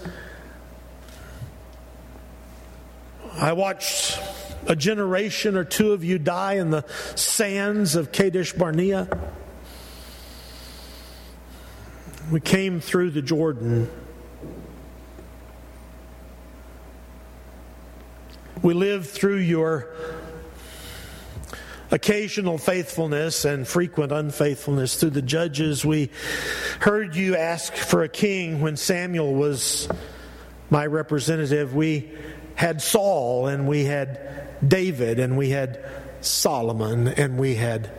I 3.32 3.54
watched 3.54 4.20
a 4.68 4.76
generation 4.76 5.56
or 5.56 5.64
two 5.64 5.92
of 5.92 6.04
you 6.04 6.18
die 6.20 6.54
in 6.54 6.70
the 6.70 6.84
sands 7.16 7.96
of 7.96 8.12
Kadesh 8.12 8.52
Barnea. 8.52 9.08
We 12.30 12.38
came 12.38 12.78
through 12.78 13.10
the 13.10 13.22
Jordan. 13.22 13.90
We 18.62 18.74
live 18.74 19.08
through 19.08 19.38
your 19.38 19.92
occasional 21.90 22.58
faithfulness 22.58 23.44
and 23.44 23.66
frequent 23.66 24.12
unfaithfulness 24.12 25.00
through 25.00 25.10
the 25.10 25.22
judges. 25.22 25.84
We 25.84 26.10
heard 26.78 27.16
you 27.16 27.34
ask 27.34 27.74
for 27.74 28.04
a 28.04 28.08
king 28.08 28.60
when 28.60 28.76
Samuel 28.76 29.34
was 29.34 29.88
my 30.70 30.86
representative. 30.86 31.74
We 31.74 32.12
had 32.54 32.80
Saul 32.80 33.48
and 33.48 33.66
we 33.66 33.82
had 33.82 34.46
David 34.66 35.18
and 35.18 35.36
we 35.36 35.50
had 35.50 35.84
Solomon 36.20 37.08
and 37.08 37.38
we 37.38 37.56
had 37.56 37.90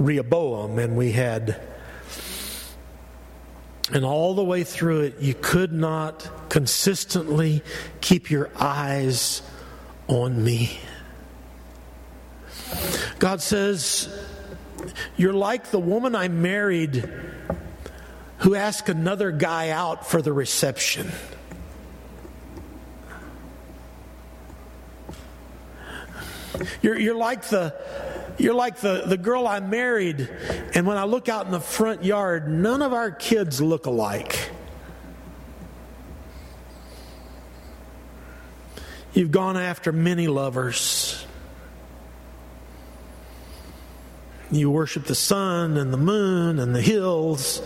Rehoboam 0.00 0.80
and 0.80 0.96
we 0.96 1.12
had. 1.12 1.60
And 3.92 4.04
all 4.04 4.34
the 4.34 4.44
way 4.44 4.64
through 4.64 5.02
it, 5.02 5.20
you 5.20 5.34
could 5.34 5.72
not 5.72 6.28
consistently 6.48 7.62
keep 8.00 8.32
your 8.32 8.50
eyes 8.56 9.42
on 10.08 10.42
me. 10.42 10.78
God 13.18 13.40
says, 13.40 14.08
You're 15.16 15.32
like 15.32 15.70
the 15.70 15.78
woman 15.78 16.14
I 16.14 16.28
married 16.28 17.08
who 18.38 18.54
asked 18.54 18.88
another 18.88 19.30
guy 19.30 19.70
out 19.70 20.06
for 20.06 20.22
the 20.22 20.32
reception. 20.32 21.10
You're, 26.82 26.98
you're 26.98 27.14
like 27.14 27.44
the 27.44 27.74
you're 28.38 28.54
like 28.54 28.76
the, 28.76 29.02
the 29.04 29.16
girl 29.16 29.48
I 29.48 29.58
married, 29.58 30.28
and 30.74 30.86
when 30.86 30.96
I 30.96 31.04
look 31.04 31.28
out 31.28 31.46
in 31.46 31.50
the 31.50 31.60
front 31.60 32.04
yard, 32.04 32.48
none 32.48 32.82
of 32.82 32.92
our 32.92 33.10
kids 33.10 33.60
look 33.60 33.86
alike. 33.86 34.50
You've 39.14 39.30
gone 39.30 39.56
after 39.56 39.92
many 39.92 40.28
lovers. 40.28 41.24
You 44.50 44.70
worship 44.70 45.04
the 45.04 45.14
sun 45.14 45.76
and 45.76 45.92
the 45.92 45.98
moon 45.98 46.58
and 46.58 46.74
the 46.74 46.80
hills. 46.82 47.60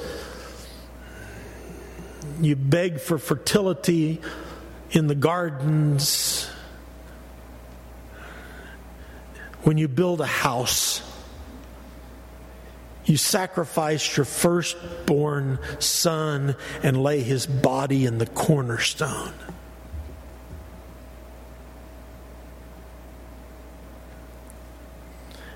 You 2.41 2.57
beg 2.57 3.01
for 3.01 3.19
fertility 3.19 4.21
in 4.91 5.07
the 5.07 5.15
gardens. 5.15 6.49
When 9.63 9.79
you 9.79 9.87
build 9.87 10.21
a 10.21 10.27
house, 10.27 11.03
you 13.05 13.17
sacrifice 13.17 14.17
your 14.17 14.27
firstborn 14.27 15.59
son 15.79 16.57
and 16.83 17.03
lay 17.03 17.21
his 17.21 17.47
body 17.47 18.07
in 18.07 18.19
the 18.19 18.27
cornerstone. 18.27 19.35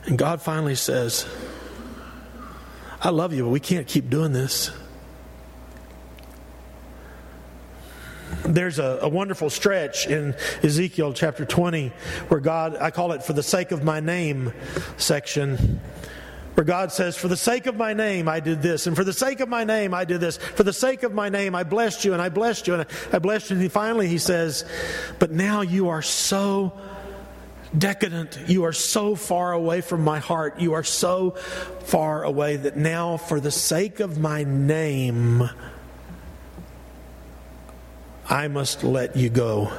And 0.07 0.17
God 0.17 0.41
finally 0.41 0.77
says, 0.77 1.27
I 3.01 3.11
love 3.11 3.33
you, 3.33 3.45
but 3.45 3.51
we 3.51 3.61
can't 3.61 3.87
keep 3.87 4.09
doing 4.09 4.33
this. 4.33 4.71
There's 8.45 8.79
a, 8.79 9.01
a, 9.03 9.09
wonderful 9.09 9.51
stretch 9.51 10.07
in 10.07 10.35
Ezekiel 10.63 11.13
chapter 11.13 11.45
20 11.45 11.89
where 12.29 12.41
God, 12.41 12.77
I 12.77 12.91
call 12.91 13.13
it 13.13 13.25
for 13.25 13.33
the 13.33 13.43
sake 13.43 13.73
of 13.73 13.83
my 13.83 13.99
name 13.99 14.53
section, 14.97 15.81
where 16.55 16.65
God 16.65 16.93
says, 16.93 17.17
For 17.17 17.29
the 17.29 17.37
sake 17.37 17.67
of 17.67 17.77
my 17.77 17.93
name, 17.93 18.29
I 18.29 18.41
did 18.41 18.63
this, 18.63 18.87
and 18.87 18.97
for 18.97 19.05
the 19.05 19.13
sake 19.13 19.41
of 19.41 19.49
my 19.49 19.65
name, 19.65 19.93
I 19.95 20.05
did 20.05 20.21
this. 20.21 20.37
For 20.37 20.63
the 20.63 20.73
sake 20.73 21.03
of 21.03 21.13
my 21.13 21.29
name, 21.29 21.55
I 21.55 21.65
blessed 21.65 22.05
you, 22.05 22.13
and 22.13 22.23
I 22.23 22.29
blessed 22.29 22.69
you, 22.69 22.75
and 22.75 22.87
I 23.13 23.19
blessed 23.19 23.51
you. 23.51 23.59
And 23.59 23.73
finally, 23.73 24.07
he 24.09 24.19
says, 24.19 24.65
But 25.19 25.33
now 25.33 25.63
you 25.63 25.89
are 25.89 26.03
so 26.03 26.73
decadent. 27.77 28.39
You 28.47 28.65
are 28.65 28.73
so 28.73 29.15
far 29.15 29.53
away 29.53 29.81
from 29.81 30.03
my 30.03 30.19
heart. 30.19 30.61
You 30.61 30.75
are 30.75 30.85
so 30.85 31.33
far 31.85 32.25
away 32.25 32.57
that 32.57 32.77
now, 32.77 33.17
for 33.17 33.41
the 33.41 33.51
sake 33.51 34.01
of 34.01 34.19
my 34.19 34.45
name, 34.45 35.49
I 38.29 38.49
must 38.49 38.83
let 38.83 39.17
you 39.17 39.29
go 39.29 39.73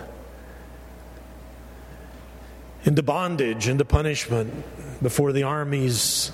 into 2.84 3.04
bondage, 3.04 3.68
into 3.68 3.84
punishment 3.84 4.63
before 5.01 5.34
the 5.34 5.44
armies. 5.44 6.32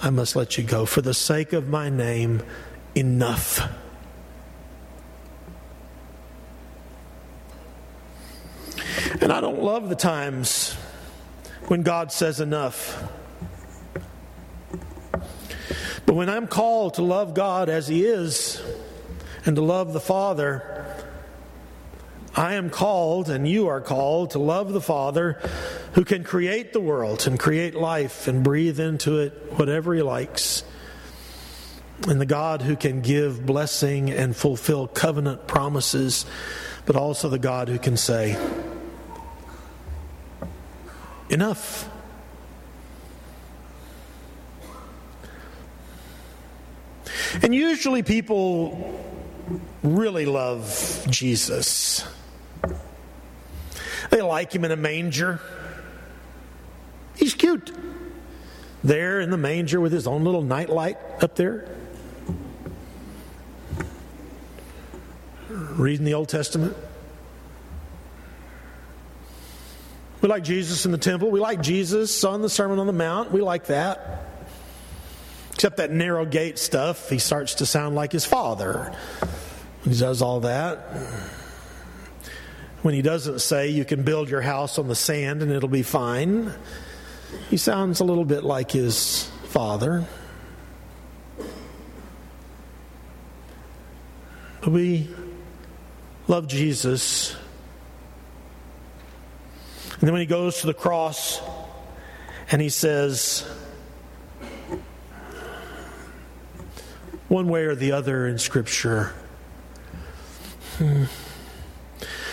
I 0.00 0.10
must 0.10 0.36
let 0.36 0.56
you 0.56 0.64
go. 0.64 0.86
For 0.86 1.00
the 1.00 1.14
sake 1.14 1.52
of 1.52 1.68
my 1.68 1.88
name, 1.88 2.42
enough. 2.94 3.60
And 9.26 9.32
I 9.32 9.40
don't 9.40 9.60
love 9.60 9.88
the 9.88 9.96
times 9.96 10.74
when 11.66 11.82
God 11.82 12.12
says 12.12 12.38
enough. 12.38 13.02
But 16.06 16.14
when 16.14 16.28
I'm 16.28 16.46
called 16.46 16.94
to 16.94 17.02
love 17.02 17.34
God 17.34 17.68
as 17.68 17.88
He 17.88 18.04
is 18.04 18.62
and 19.44 19.56
to 19.56 19.62
love 19.62 19.92
the 19.92 19.98
Father, 19.98 20.86
I 22.36 22.54
am 22.54 22.70
called, 22.70 23.28
and 23.28 23.48
you 23.48 23.66
are 23.66 23.80
called, 23.80 24.30
to 24.30 24.38
love 24.38 24.72
the 24.72 24.80
Father 24.80 25.40
who 25.94 26.04
can 26.04 26.22
create 26.22 26.72
the 26.72 26.80
world 26.80 27.26
and 27.26 27.36
create 27.36 27.74
life 27.74 28.28
and 28.28 28.44
breathe 28.44 28.78
into 28.78 29.18
it 29.18 29.32
whatever 29.56 29.92
He 29.92 30.02
likes. 30.02 30.62
And 32.06 32.20
the 32.20 32.26
God 32.26 32.62
who 32.62 32.76
can 32.76 33.00
give 33.00 33.44
blessing 33.44 34.08
and 34.08 34.36
fulfill 34.36 34.86
covenant 34.86 35.48
promises, 35.48 36.26
but 36.84 36.94
also 36.94 37.28
the 37.28 37.40
God 37.40 37.68
who 37.68 37.80
can 37.80 37.96
say, 37.96 38.38
Enough. 41.28 41.90
And 47.42 47.54
usually 47.54 48.02
people 48.02 49.00
really 49.82 50.26
love 50.26 51.06
Jesus. 51.10 52.06
They 54.10 54.22
like 54.22 54.54
him 54.54 54.64
in 54.64 54.70
a 54.70 54.76
manger. 54.76 55.40
He's 57.16 57.34
cute. 57.34 57.72
There 58.84 59.20
in 59.20 59.30
the 59.30 59.36
manger 59.36 59.80
with 59.80 59.92
his 59.92 60.06
own 60.06 60.24
little 60.24 60.42
nightlight 60.42 60.98
up 61.20 61.34
there. 61.36 61.68
Reading 65.48 66.04
the 66.04 66.14
Old 66.14 66.28
Testament. 66.28 66.76
We 70.26 70.30
like 70.30 70.42
Jesus 70.42 70.84
in 70.84 70.90
the 70.90 70.98
temple. 70.98 71.30
We 71.30 71.38
like 71.38 71.62
Jesus 71.62 72.24
on 72.24 72.42
the 72.42 72.48
Sermon 72.48 72.80
on 72.80 72.88
the 72.88 72.92
Mount. 72.92 73.30
We 73.30 73.42
like 73.42 73.66
that. 73.66 74.24
Except 75.52 75.76
that 75.76 75.92
narrow 75.92 76.24
gate 76.26 76.58
stuff, 76.58 77.08
he 77.08 77.18
starts 77.18 77.54
to 77.54 77.64
sound 77.64 77.94
like 77.94 78.10
his 78.10 78.24
father. 78.24 78.92
He 79.84 79.96
does 79.96 80.22
all 80.22 80.40
that 80.40 80.78
when 82.82 82.92
he 82.92 83.02
doesn't 83.02 83.38
say 83.38 83.68
you 83.68 83.84
can 83.84 84.02
build 84.02 84.28
your 84.28 84.40
house 84.40 84.80
on 84.80 84.88
the 84.88 84.96
sand 84.96 85.42
and 85.42 85.52
it'll 85.52 85.68
be 85.68 85.84
fine. 85.84 86.52
He 87.48 87.56
sounds 87.56 88.00
a 88.00 88.04
little 88.04 88.24
bit 88.24 88.42
like 88.42 88.72
his 88.72 89.30
father. 89.44 90.08
But 94.60 94.70
We 94.72 95.08
love 96.26 96.48
Jesus. 96.48 97.36
And 100.00 100.02
then 100.02 100.12
when 100.12 100.20
he 100.20 100.26
goes 100.26 100.60
to 100.60 100.66
the 100.66 100.74
cross 100.74 101.40
and 102.50 102.60
he 102.60 102.68
says, 102.68 103.48
one 107.28 107.48
way 107.48 107.64
or 107.64 107.74
the 107.74 107.92
other 107.92 108.26
in 108.26 108.38
Scripture, 108.38 109.14
hmm, 110.76 111.04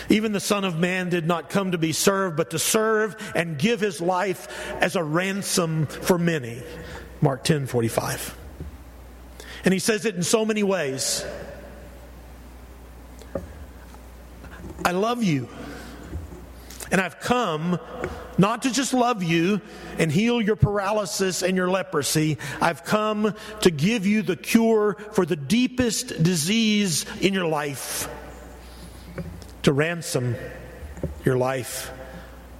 even 0.08 0.32
the 0.32 0.40
Son 0.40 0.64
of 0.64 0.78
Man 0.78 1.08
did 1.08 1.26
not 1.26 1.48
come 1.48 1.72
to 1.72 1.78
be 1.78 1.92
served, 1.92 2.36
but 2.36 2.50
to 2.50 2.58
serve 2.58 3.16
and 3.34 3.58
give 3.58 3.80
his 3.80 4.00
life 4.00 4.48
as 4.80 4.94
a 4.94 5.02
ransom 5.02 5.86
for 5.86 6.18
many. 6.18 6.62
Mark 7.22 7.44
10 7.44 7.66
45. 7.66 8.36
And 9.64 9.72
he 9.72 9.80
says 9.80 10.04
it 10.04 10.14
in 10.14 10.22
so 10.22 10.44
many 10.44 10.62
ways. 10.62 11.24
I 14.84 14.90
love 14.90 15.22
you. 15.22 15.48
And 16.90 17.00
I've 17.00 17.18
come 17.20 17.78
not 18.36 18.62
to 18.62 18.70
just 18.70 18.92
love 18.92 19.22
you 19.22 19.60
and 19.98 20.10
heal 20.10 20.40
your 20.40 20.56
paralysis 20.56 21.42
and 21.42 21.56
your 21.56 21.70
leprosy. 21.70 22.38
I've 22.60 22.84
come 22.84 23.34
to 23.62 23.70
give 23.70 24.06
you 24.06 24.22
the 24.22 24.36
cure 24.36 24.94
for 25.12 25.24
the 25.24 25.36
deepest 25.36 26.22
disease 26.22 27.06
in 27.20 27.32
your 27.32 27.46
life 27.46 28.08
to 29.62 29.72
ransom 29.72 30.36
your 31.24 31.36
life 31.36 31.90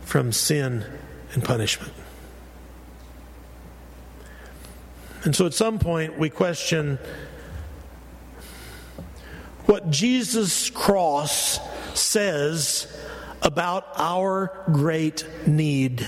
from 0.02 0.32
sin 0.32 0.84
and 1.32 1.44
punishment. 1.44 1.92
And 5.24 5.34
so 5.34 5.46
at 5.46 5.54
some 5.54 5.78
point 5.78 6.18
we 6.18 6.30
question 6.30 6.98
what 9.66 9.90
Jesus' 9.90 10.68
cross 10.70 11.58
says 11.98 12.87
about 13.44 13.87
our 13.96 14.64
great 14.72 15.24
need. 15.46 16.07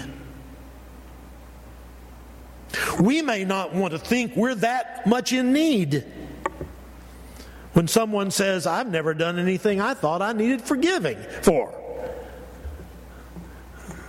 We 2.99 3.23
may 3.23 3.45
not 3.45 3.75
want 3.75 3.93
to 3.93 3.99
think 3.99 4.35
we're 4.35 4.55
that 4.57 5.07
much 5.07 5.33
in 5.33 5.53
need. 5.53 6.05
When 7.75 7.89
someone 7.89 8.31
says, 8.31 8.67
I've 8.67 8.91
never 8.91 9.13
done 9.13 9.39
anything 9.39 9.83
I 9.83 9.93
thought 9.93 10.23
I 10.23 10.33
needed 10.33 10.63
forgiving 10.63 11.19
for, 11.43 11.75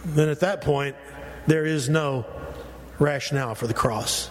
then 0.06 0.30
at 0.30 0.40
that 0.40 0.62
point, 0.62 0.96
there 1.48 1.66
is 1.66 1.90
no 1.90 2.26
rationale 2.98 3.56
for 3.56 3.68
the 3.68 3.74
cross. 3.74 4.30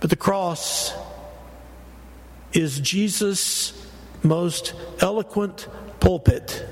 But 0.00 0.10
the 0.10 0.16
cross 0.16 0.94
is 2.52 2.80
Jesus' 2.80 3.79
most 4.22 4.74
eloquent 5.00 5.68
pulpit, 5.98 6.66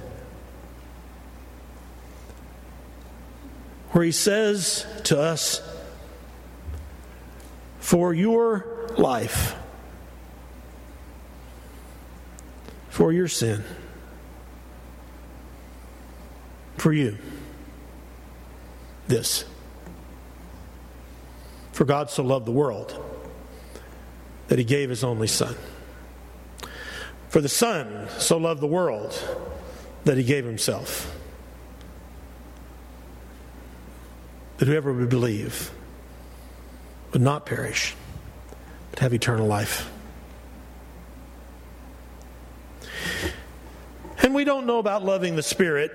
where 3.90 4.04
he 4.04 4.12
says 4.12 4.86
to 5.04 5.18
us, 5.18 5.62
for 7.80 8.12
your 8.12 8.90
life, 8.98 9.56
for 12.90 13.12
your 13.12 13.28
sin, 13.28 13.64
for 16.76 16.92
you. 16.92 17.16
This. 19.06 19.44
For 21.72 21.86
God 21.86 22.10
so 22.10 22.22
loved 22.22 22.44
the 22.44 22.52
world 22.52 23.02
that 24.48 24.58
he 24.58 24.64
gave 24.64 24.90
his 24.90 25.02
only 25.02 25.28
Son. 25.28 25.56
For 27.28 27.40
the 27.40 27.48
Son 27.48 28.08
so 28.18 28.38
loved 28.38 28.60
the 28.60 28.66
world 28.66 29.22
that 30.04 30.16
he 30.16 30.24
gave 30.24 30.44
himself. 30.44 31.14
That 34.58 34.66
whoever 34.66 34.92
would 34.92 35.08
believe 35.08 35.70
would 37.12 37.22
not 37.22 37.46
perish, 37.46 37.94
but 38.90 39.00
have 39.00 39.12
eternal 39.12 39.46
life. 39.46 39.90
And 44.20 44.34
we 44.34 44.44
don't 44.44 44.66
know 44.66 44.78
about 44.78 45.04
loving 45.04 45.36
the 45.36 45.42
Spirit 45.42 45.92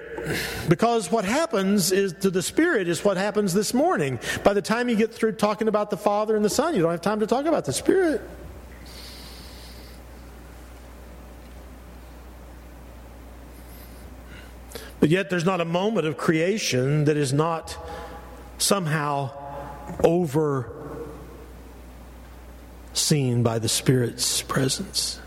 because 0.69 1.11
what 1.11 1.25
happens 1.25 1.91
is 1.91 2.13
to 2.21 2.29
the 2.29 2.41
Spirit 2.41 2.87
is 2.87 3.03
what 3.03 3.17
happens 3.17 3.53
this 3.53 3.73
morning. 3.73 4.19
By 4.43 4.53
the 4.53 4.61
time 4.61 4.87
you 4.87 4.95
get 4.95 5.13
through 5.13 5.33
talking 5.33 5.67
about 5.67 5.89
the 5.89 5.97
Father 5.97 6.35
and 6.35 6.45
the 6.45 6.49
Son, 6.49 6.73
you 6.73 6.81
don't 6.81 6.91
have 6.91 7.01
time 7.01 7.19
to 7.19 7.27
talk 7.27 7.45
about 7.45 7.65
the 7.65 7.73
Spirit. 7.73 8.21
But 15.03 15.09
yet, 15.09 15.29
there's 15.29 15.43
not 15.43 15.59
a 15.59 15.65
moment 15.65 16.07
of 16.07 16.15
creation 16.15 17.03
that 17.03 17.17
is 17.17 17.33
not 17.33 17.77
somehow 18.57 19.31
overseen 20.01 20.63
by 23.43 23.59
the 23.59 23.67
Spirit's 23.67 24.41
presence. 24.43 25.19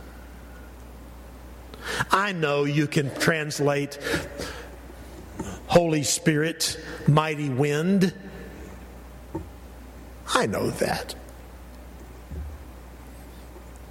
I 2.10 2.32
know 2.32 2.64
you 2.64 2.86
can 2.86 3.14
translate 3.16 3.98
Holy 5.66 6.04
Spirit, 6.04 6.80
mighty 7.06 7.50
wind. 7.50 8.14
I 10.34 10.46
know 10.46 10.70
that. 10.70 11.14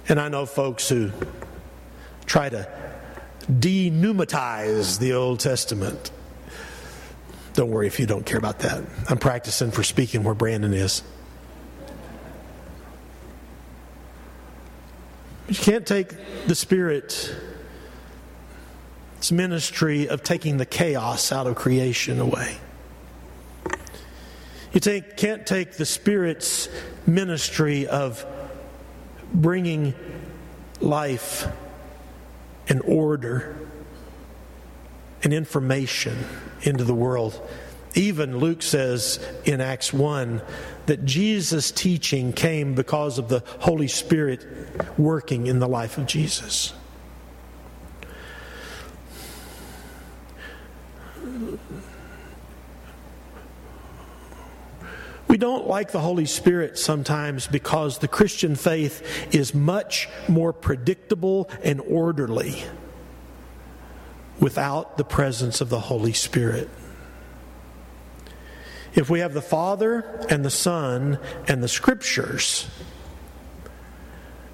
And 0.08 0.18
I 0.18 0.26
know 0.30 0.46
folks 0.46 0.88
who 0.88 1.12
try 2.24 2.48
to 2.48 2.85
denumatize 3.50 4.98
the 4.98 5.12
Old 5.12 5.40
Testament. 5.40 6.10
Don't 7.54 7.70
worry 7.70 7.86
if 7.86 7.98
you 7.98 8.06
don't 8.06 8.26
care 8.26 8.38
about 8.38 8.60
that. 8.60 8.82
I'm 9.08 9.18
practicing 9.18 9.70
for 9.70 9.82
speaking 9.82 10.24
where 10.24 10.34
Brandon 10.34 10.74
is. 10.74 11.02
You 15.48 15.54
can't 15.54 15.86
take 15.86 16.08
the 16.46 16.54
Spirit 16.54 17.34
its 19.26 19.32
ministry 19.32 20.08
of 20.08 20.22
taking 20.22 20.56
the 20.56 20.64
chaos 20.64 21.32
out 21.32 21.48
of 21.48 21.56
creation 21.56 22.20
away. 22.20 22.58
You 24.72 24.78
take, 24.78 25.16
can't 25.16 25.44
take 25.44 25.72
the 25.72 25.84
Spirit's 25.84 26.68
ministry 27.08 27.88
of 27.88 28.24
bringing 29.34 29.94
life 30.80 31.48
and 32.68 32.82
order 32.82 33.56
and 35.22 35.32
information 35.32 36.16
into 36.62 36.84
the 36.84 36.94
world. 36.94 37.40
Even 37.94 38.38
Luke 38.38 38.62
says 38.62 39.18
in 39.44 39.60
Acts 39.60 39.92
1 39.92 40.42
that 40.84 41.04
Jesus' 41.04 41.70
teaching 41.70 42.32
came 42.32 42.74
because 42.74 43.18
of 43.18 43.28
the 43.28 43.42
Holy 43.60 43.88
Spirit 43.88 44.46
working 44.98 45.46
in 45.46 45.58
the 45.58 45.68
life 45.68 45.96
of 45.96 46.06
Jesus. 46.06 46.74
We 55.36 55.40
don't 55.40 55.68
like 55.68 55.92
the 55.92 56.00
Holy 56.00 56.24
Spirit 56.24 56.78
sometimes 56.78 57.46
because 57.46 57.98
the 57.98 58.08
Christian 58.08 58.56
faith 58.56 59.34
is 59.34 59.54
much 59.54 60.08
more 60.28 60.50
predictable 60.50 61.50
and 61.62 61.78
orderly 61.82 62.64
without 64.40 64.96
the 64.96 65.04
presence 65.04 65.60
of 65.60 65.68
the 65.68 65.78
Holy 65.78 66.14
Spirit. 66.14 66.70
If 68.94 69.10
we 69.10 69.20
have 69.20 69.34
the 69.34 69.42
Father 69.42 70.24
and 70.30 70.42
the 70.42 70.48
Son 70.48 71.18
and 71.46 71.62
the 71.62 71.68
Scriptures, 71.68 72.66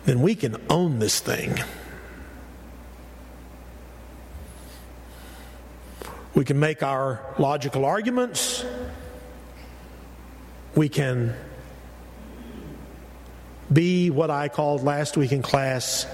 then 0.05 0.21
we 0.21 0.35
can 0.35 0.57
own 0.69 0.99
this 0.99 1.21
thing. 1.21 1.61
We 6.35 6.45
can 6.45 6.59
make 6.59 6.83
our 6.83 7.21
logical 7.39 7.85
arguments. 7.85 8.65
We 10.75 10.89
can 10.89 11.35
be 13.71 14.09
what 14.09 14.31
I 14.31 14.49
called 14.49 14.83
last 14.83 15.19
week 15.19 15.33
in 15.33 15.43
class 15.43 16.07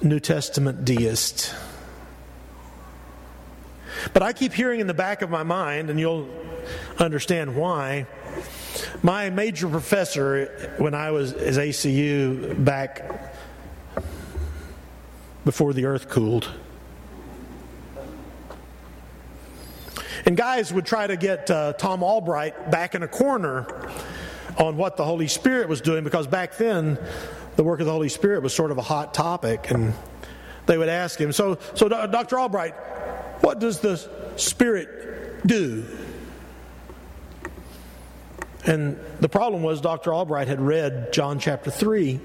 New 0.00 0.20
Testament 0.20 0.86
deist. 0.86 1.54
But 4.14 4.22
I 4.22 4.32
keep 4.32 4.54
hearing 4.54 4.80
in 4.80 4.86
the 4.86 4.94
back 4.94 5.20
of 5.20 5.28
my 5.28 5.42
mind, 5.42 5.90
and 5.90 6.00
you'll 6.00 6.28
understand 6.98 7.54
why. 7.54 8.06
My 9.02 9.28
major 9.28 9.68
professor, 9.68 10.74
when 10.78 10.94
I 10.94 11.10
was 11.10 11.34
as 11.34 11.58
ACU 11.58 12.64
back 12.64 13.32
before 15.44 15.74
the 15.74 15.84
earth 15.84 16.08
cooled, 16.08 16.48
And 20.24 20.36
guys 20.36 20.72
would 20.72 20.86
try 20.86 21.06
to 21.06 21.16
get 21.16 21.50
uh, 21.50 21.72
Tom 21.74 22.02
Albright 22.02 22.70
back 22.70 22.94
in 22.94 23.02
a 23.02 23.08
corner 23.08 23.66
on 24.58 24.76
what 24.76 24.96
the 24.96 25.04
Holy 25.04 25.28
Spirit 25.28 25.68
was 25.68 25.80
doing 25.80 26.04
because 26.04 26.26
back 26.26 26.56
then 26.56 26.98
the 27.56 27.64
work 27.64 27.80
of 27.80 27.86
the 27.86 27.92
Holy 27.92 28.08
Spirit 28.08 28.42
was 28.42 28.54
sort 28.54 28.70
of 28.70 28.78
a 28.78 28.82
hot 28.82 29.14
topic. 29.14 29.70
And 29.70 29.94
they 30.66 30.78
would 30.78 30.88
ask 30.88 31.20
him, 31.20 31.32
So, 31.32 31.58
so 31.74 31.88
Dr. 31.88 32.38
Albright, 32.38 32.74
what 33.40 33.58
does 33.58 33.80
the 33.80 33.96
Spirit 34.36 35.46
do? 35.46 35.84
And 38.64 38.98
the 39.20 39.28
problem 39.28 39.64
was 39.64 39.80
Dr. 39.80 40.14
Albright 40.14 40.46
had 40.46 40.60
read 40.60 41.12
John 41.12 41.40
chapter 41.40 41.70
3 41.70 42.20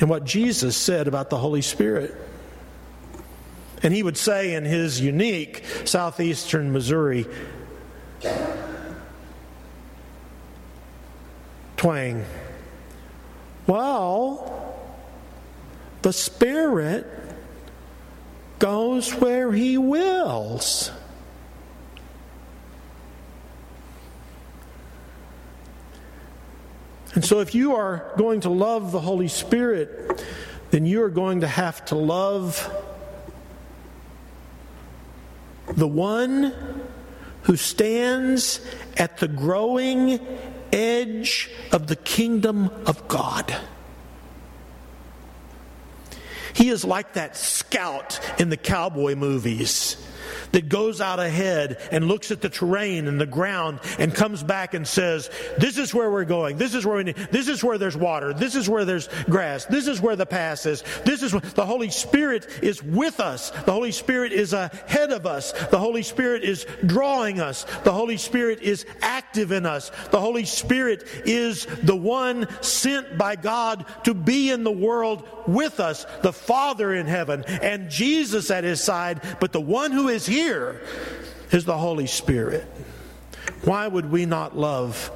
and 0.00 0.10
what 0.10 0.24
Jesus 0.24 0.76
said 0.76 1.06
about 1.06 1.30
the 1.30 1.38
Holy 1.38 1.62
Spirit. 1.62 2.14
And 3.82 3.94
he 3.94 4.02
would 4.02 4.16
say 4.16 4.54
in 4.54 4.64
his 4.64 5.00
unique 5.00 5.64
southeastern 5.84 6.72
Missouri 6.72 7.26
twang, 11.76 12.24
well, 13.66 14.76
the 16.02 16.12
Spirit 16.12 17.06
goes 18.58 19.12
where 19.12 19.50
he 19.50 19.78
wills. 19.78 20.90
And 27.14 27.24
so, 27.24 27.40
if 27.40 27.54
you 27.54 27.74
are 27.74 28.12
going 28.16 28.40
to 28.42 28.50
love 28.50 28.92
the 28.92 29.00
Holy 29.00 29.28
Spirit, 29.28 30.24
then 30.70 30.86
you 30.86 31.02
are 31.02 31.08
going 31.08 31.40
to 31.40 31.48
have 31.48 31.84
to 31.86 31.96
love 31.96 32.70
the 35.80 35.88
one 35.88 36.54
who 37.42 37.56
stands 37.56 38.60
at 38.96 39.16
the 39.16 39.28
growing 39.28 40.20
edge 40.72 41.50
of 41.72 41.86
the 41.86 41.96
kingdom 41.96 42.70
of 42.86 43.08
God. 43.08 43.56
He 46.52 46.68
is 46.68 46.84
like 46.84 47.14
that 47.14 47.36
scout 47.36 48.20
in 48.38 48.50
the 48.50 48.56
cowboy 48.56 49.14
movies 49.14 49.96
that 50.52 50.68
goes 50.68 51.00
out 51.00 51.20
ahead 51.20 51.78
and 51.92 52.08
looks 52.08 52.30
at 52.30 52.40
the 52.40 52.48
terrain 52.48 53.08
and 53.08 53.20
the 53.20 53.26
ground 53.26 53.80
and 53.98 54.14
comes 54.14 54.42
back 54.42 54.74
and 54.74 54.86
says, 54.86 55.30
This 55.58 55.78
is 55.78 55.94
where 55.94 56.10
we're 56.10 56.24
going. 56.24 56.56
This 56.56 56.74
is 56.74 56.84
where 56.84 56.96
we 56.96 57.04
need, 57.04 57.16
this 57.30 57.48
is 57.48 57.62
where 57.62 57.78
there's 57.78 57.96
water. 57.96 58.32
This 58.32 58.54
is 58.54 58.68
where 58.68 58.84
there's 58.84 59.08
grass. 59.24 59.64
This 59.66 59.86
is 59.86 60.00
where 60.00 60.16
the 60.16 60.26
pass 60.26 60.66
is. 60.66 60.82
This 61.04 61.22
is 61.22 61.32
where 61.32 61.40
the 61.40 61.66
Holy 61.66 61.90
Spirit 61.90 62.46
is 62.62 62.82
with 62.82 63.20
us. 63.20 63.50
The 63.50 63.72
Holy 63.72 63.92
Spirit 63.92 64.32
is 64.32 64.52
ahead 64.52 65.10
of 65.12 65.26
us. 65.26 65.52
The 65.68 65.78
Holy 65.78 66.02
Spirit 66.02 66.44
is 66.44 66.66
drawing 66.86 67.40
us. 67.40 67.64
The 67.84 67.92
Holy 67.92 68.16
Spirit 68.16 68.62
is 68.62 68.86
active 69.02 69.52
in 69.52 69.66
us. 69.66 69.90
The 70.10 70.20
Holy 70.20 70.44
Spirit 70.44 71.06
is 71.24 71.66
the 71.82 71.96
one 71.96 72.46
sent 72.62 73.16
by 73.16 73.36
God 73.36 73.84
to 74.04 74.14
be 74.14 74.50
in 74.50 74.64
the 74.64 74.70
world 74.70 75.26
with 75.46 75.80
us, 75.80 76.06
the 76.22 76.32
Father 76.32 76.94
in 76.94 77.06
heaven, 77.06 77.44
and 77.44 77.90
Jesus 77.90 78.50
at 78.50 78.64
his 78.64 78.82
side, 78.82 79.20
but 79.40 79.52
the 79.52 79.60
one 79.60 79.92
who 79.92 80.08
is 80.08 80.26
here 80.26 80.39
is 80.48 81.64
the 81.64 81.76
Holy 81.76 82.06
Spirit. 82.06 82.64
Why 83.62 83.86
would 83.86 84.10
we 84.10 84.26
not 84.26 84.56
love 84.56 85.10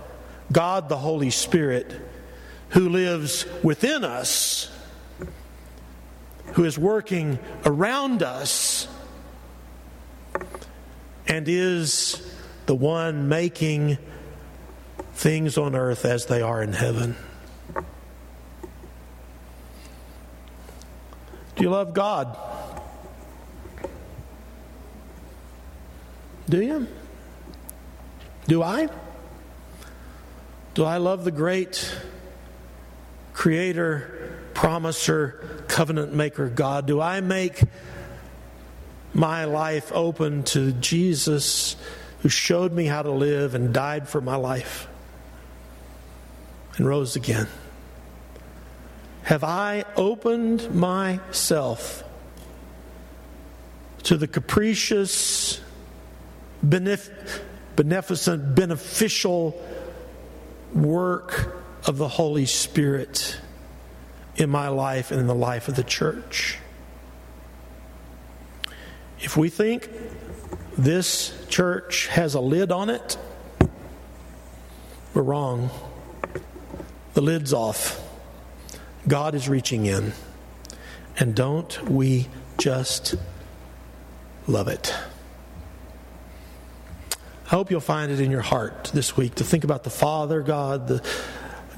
God 0.53 0.89
the 0.89 0.97
Holy 0.97 1.31
Spirit 1.31 1.93
who 2.71 2.89
lives 2.89 3.47
within 3.63 4.05
us, 4.05 4.71
who 6.53 6.65
is 6.65 6.79
working 6.79 7.39
around 7.65 8.23
us, 8.23 8.89
and 11.27 11.49
is 11.49 12.21
the 12.67 12.75
one 12.75 13.29
making 13.29 13.99
things 15.15 15.57
on 15.57 15.75
earth 15.75 16.05
as 16.05 16.27
they 16.27 16.43
are 16.43 16.63
in 16.63 16.73
heaven? 16.73 17.17
Do 21.57 21.63
you 21.63 21.71
love 21.71 21.95
God? 21.95 22.37
Do 26.55 26.63
you? 26.63 26.87
Do 28.47 28.63
I? 28.63 28.89
Do 30.75 30.85
I 30.85 30.99
love 30.99 31.25
the 31.25 31.33
great 31.33 31.93
creator, 33.33 34.39
promiser, 34.55 35.65
covenant 35.67 36.15
maker 36.15 36.49
God? 36.49 36.87
Do 36.87 37.01
I 37.01 37.21
make 37.23 37.61
my 39.13 39.47
life 39.47 39.91
open 39.93 40.45
to 40.45 40.71
Jesus 40.71 41.75
who 42.21 42.29
showed 42.29 42.73
me 42.73 42.85
how 42.85 43.03
to 43.03 43.11
live 43.11 43.57
and 43.57 43.75
died 43.75 44.09
for 44.09 44.21
my 44.21 44.37
life 44.37 44.87
and 46.77 46.87
rose 46.87 47.17
again? 47.17 47.49
Have 49.25 49.43
I 49.43 49.87
opened 49.97 50.73
myself 50.73 52.05
to 54.05 54.17
the 54.17 54.29
capricious 54.29 55.64
benef- 56.65 57.41
beneficent, 57.77 58.55
beneficial 58.55 59.61
work 60.73 61.57
of 61.87 61.99
the 61.99 62.09
Holy 62.09 62.47
Spirit 62.47 63.39
in 64.37 64.51
my 64.51 64.69
life 64.69 65.11
and 65.11 65.21
in 65.21 65.27
the 65.27 65.35
life 65.35 65.69
of 65.69 65.77
the 65.77 65.85
church. 65.85 66.59
If 69.21 69.37
we 69.37 69.49
think 69.49 69.89
this 70.77 71.33
church 71.49 72.09
has 72.09 72.35
a 72.35 72.41
lid 72.41 72.73
on 72.73 72.91
it, 72.91 73.17
we're 75.15 75.23
wrong. 75.23 75.71
The 77.15 77.21
lid's 77.21 77.53
off. 77.53 78.01
God 79.07 79.35
is 79.35 79.49
reaching 79.49 79.87
in. 79.87 80.13
And 81.17 81.35
don't 81.35 81.89
we 81.89 82.29
just 82.59 83.15
love 84.49 84.67
it? 84.67 84.93
I 87.55 87.57
hope 87.57 87.71
you'll 87.71 87.79
find 87.79 88.11
it 88.11 88.19
in 88.19 88.33
your 88.33 88.41
heart 88.41 88.91
this 88.93 89.17
week 89.17 89.37
to 89.37 89.45
think 89.45 89.63
about 89.63 89.85
the 89.85 89.91
Father, 89.91 90.43
God, 90.43 90.89
the 90.89 91.01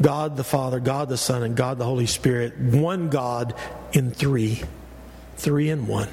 God 0.00 0.38
the 0.38 0.42
Father, 0.42 0.80
God 0.80 1.10
the 1.10 1.18
Son, 1.18 1.42
and 1.42 1.54
God 1.54 1.76
the 1.76 1.84
Holy 1.84 2.06
Spirit, 2.06 2.58
one 2.58 3.10
God 3.10 3.52
in 3.92 4.10
three, 4.10 4.62
three 5.36 5.68
in 5.68 5.86
one, 5.86 6.08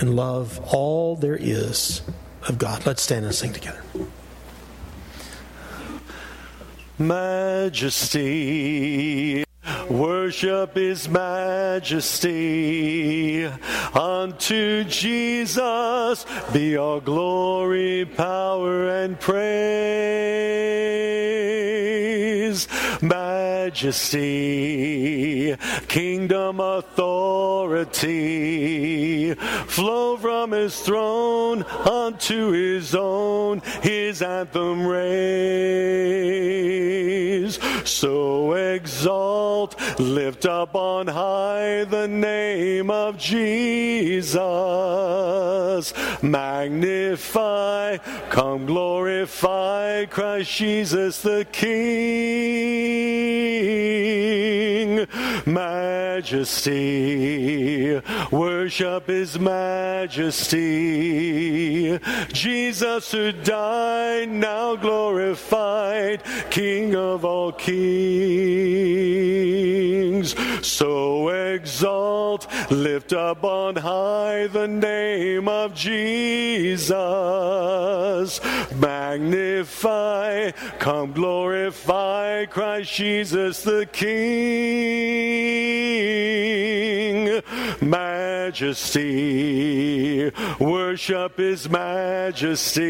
and 0.00 0.16
love 0.16 0.58
all 0.66 1.14
there 1.14 1.38
is 1.40 2.02
of 2.48 2.58
God. 2.58 2.84
Let's 2.84 3.02
stand 3.02 3.24
and 3.24 3.32
sing 3.32 3.52
together. 3.52 3.84
Majesty. 6.98 7.84
Worship 9.90 10.74
His 10.74 11.08
majesty. 11.08 12.24
Unto 13.94 14.84
Jesus 14.84 16.26
be 16.52 16.76
all 16.76 17.00
glory, 17.00 18.04
power, 18.04 18.88
and 18.88 19.18
praise. 19.20 19.44
Majesty, 23.02 24.24
kingdom, 25.94 26.58
authority 26.58 27.94
flow 29.34 30.16
from 30.16 30.50
His 30.50 30.80
throne 30.80 31.62
unto 31.62 32.50
His 32.50 32.96
own. 32.96 33.60
His 33.80 34.20
anthem 34.20 34.84
raise. 34.88 35.94
So 37.88 38.54
exalt, 38.54 39.78
lift 40.00 40.46
up 40.46 40.74
on 40.74 41.06
high 41.06 41.84
the 41.84 42.08
name 42.08 42.90
of 42.90 43.16
Jesus. 43.16 44.34
Magnify, 46.20 47.98
come 48.30 48.66
glorify 48.66 50.06
Christ 50.06 50.50
Jesus 50.56 51.22
the 51.22 51.46
King. 51.52 53.04
Majesty, 55.84 58.00
worship 58.30 59.08
His 59.08 59.38
majesty. 59.38 60.58
Jesus 62.28 63.12
who 63.12 63.32
died, 63.32 64.30
now 64.30 64.76
glorified, 64.76 66.22
King 66.50 66.96
of 66.96 67.26
all 67.26 67.52
kings. 67.52 67.84
So 70.66 71.28
exalt, 71.28 72.46
lift 72.70 73.12
up 73.12 73.44
on 73.44 73.76
high 73.76 74.46
the 74.46 74.66
name 74.66 75.46
of 75.48 75.74
Jesus. 75.74 76.94
Magnify, 78.74 80.52
come 80.78 81.12
glorify 81.12 82.46
Christ 82.46 82.94
Jesus 82.94 83.62
the 83.62 83.86
King. 83.92 85.73
Majesty, 87.80 89.14
worship 90.58 91.36
His 91.38 91.68
majesty. 91.68 92.84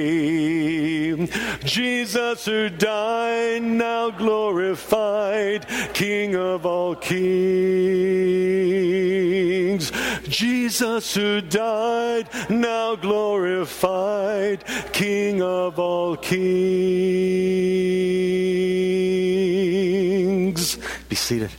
Jesus 1.65 2.45
who 2.47 2.69
died, 2.69 3.63
now 3.63 4.11
glorified, 4.11 5.67
King 5.95 6.37
of 6.37 6.67
all 6.67 6.95
kings. 6.95 7.15
Jesus 10.29 11.15
who 11.15 11.41
died, 11.41 12.29
now 12.51 12.97
glorified, 12.97 14.65
King 14.93 15.41
of 15.43 15.79
all 15.79 16.17
kings. 16.17 16.35
Be 21.09 21.17
seated. 21.17 21.51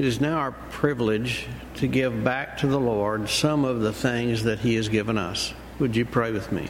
It 0.00 0.06
is 0.06 0.18
now 0.18 0.38
our 0.38 0.52
privilege 0.52 1.46
to 1.74 1.86
give 1.86 2.24
back 2.24 2.56
to 2.60 2.66
the 2.66 2.80
Lord 2.80 3.28
some 3.28 3.66
of 3.66 3.80
the 3.80 3.92
things 3.92 4.44
that 4.44 4.60
He 4.60 4.76
has 4.76 4.88
given 4.88 5.18
us. 5.18 5.52
Would 5.78 5.94
you 5.94 6.06
pray 6.06 6.32
with 6.32 6.50
me? 6.50 6.68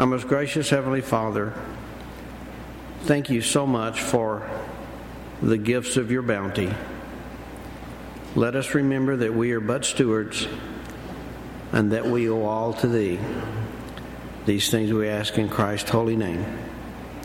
Our 0.00 0.06
most 0.06 0.26
gracious 0.26 0.68
Heavenly 0.68 1.00
Father, 1.00 1.52
thank 3.02 3.30
you 3.30 3.40
so 3.40 3.68
much 3.68 4.00
for 4.00 4.50
the 5.42 5.56
gifts 5.56 5.96
of 5.96 6.10
your 6.10 6.22
bounty. 6.22 6.74
Let 8.34 8.56
us 8.56 8.74
remember 8.74 9.14
that 9.18 9.32
we 9.32 9.52
are 9.52 9.60
but 9.60 9.84
stewards 9.84 10.48
and 11.70 11.92
that 11.92 12.04
we 12.04 12.28
owe 12.28 12.46
all 12.46 12.72
to 12.72 12.88
Thee. 12.88 13.20
These 14.44 14.72
things 14.72 14.92
we 14.92 15.06
ask 15.06 15.38
in 15.38 15.48
Christ's 15.48 15.90
holy 15.90 16.16
name. 16.16 16.44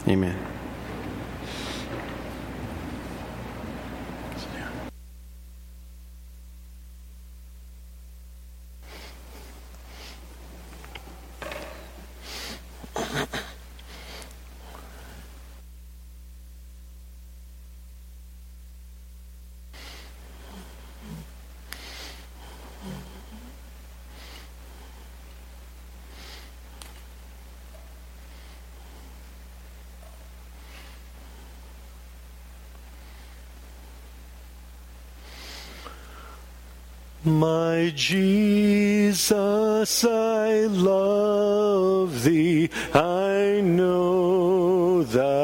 Amen. 0.07 0.48
My 37.29 37.93
Jesus, 37.95 40.03
I 40.03 40.65
love 40.65 42.23
thee. 42.23 42.69
I 42.93 43.61
know 43.63 45.03
thou 45.03 45.38